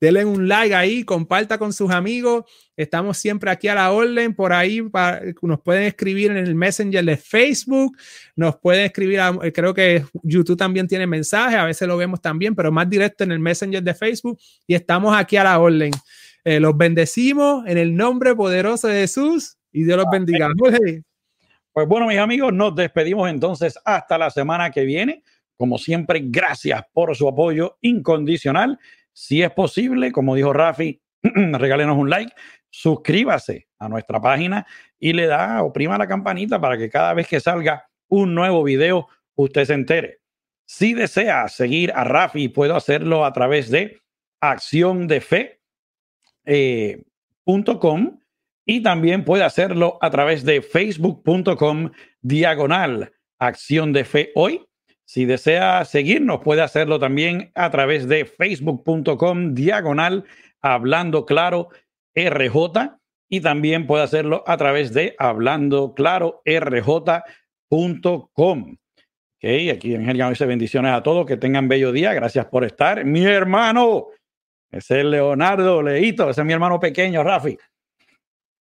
[0.00, 2.44] denle un like ahí, comparta con sus amigos.
[2.76, 4.82] Estamos siempre aquí a la orden por ahí.
[5.42, 7.96] nos pueden escribir en el Messenger de Facebook,
[8.34, 9.20] nos pueden escribir,
[9.54, 13.32] creo que YouTube también tiene mensajes, a veces lo vemos también, pero más directo en
[13.32, 14.38] el Messenger de Facebook.
[14.66, 15.92] Y estamos aquí a la orden.
[16.44, 20.48] Eh, los bendecimos en el nombre poderoso de Jesús y Dios los bendiga.
[21.72, 25.22] Pues bueno, mis amigos, nos despedimos entonces hasta la semana que viene.
[25.56, 28.78] Como siempre, gracias por su apoyo incondicional
[29.16, 32.34] si es posible, como dijo Rafi, regálenos un like,
[32.68, 34.66] suscríbase a nuestra página
[34.98, 39.08] y le da, oprima la campanita para que cada vez que salga un nuevo video,
[39.34, 40.18] usted se entere.
[40.66, 44.02] Si desea seguir a Rafi, puedo hacerlo a través de
[44.42, 45.60] acciondefe.com
[46.44, 47.02] eh,
[48.66, 51.90] y también puede hacerlo a través de facebook.com
[52.20, 54.65] diagonal acción de fe hoy
[55.06, 60.24] si desea seguirnos, puede hacerlo también a través de facebook.com diagonal
[60.60, 61.68] hablando claro
[62.14, 67.30] RJ y también puede hacerlo a través de hablando claro RJ.com.
[69.38, 73.04] Ok, aquí Angélica dice bendiciones a todos, que tengan bello día, gracias por estar.
[73.04, 74.08] Mi hermano,
[74.72, 77.56] ese es Leonardo Leito, ese es mi hermano pequeño, Rafi.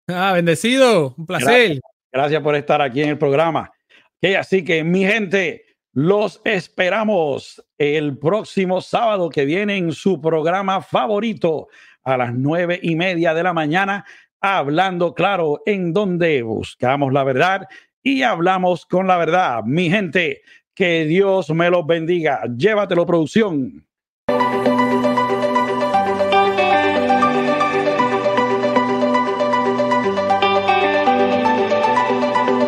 [0.09, 1.81] Ah, bendecido, un placer.
[2.13, 3.73] Gracias, por estar aquí en el programa.
[4.19, 10.81] Okay, así que mi gente, los esperamos el próximo sábado que viene en su programa
[10.81, 11.69] favorito
[12.03, 14.05] a las nueve y media de la mañana,
[14.41, 17.69] hablando claro, en donde buscamos la verdad
[18.03, 19.63] y hablamos con la verdad.
[19.65, 20.43] Mi gente,
[20.75, 22.43] que Dios me los bendiga.
[22.57, 23.87] Llévatelo, producción.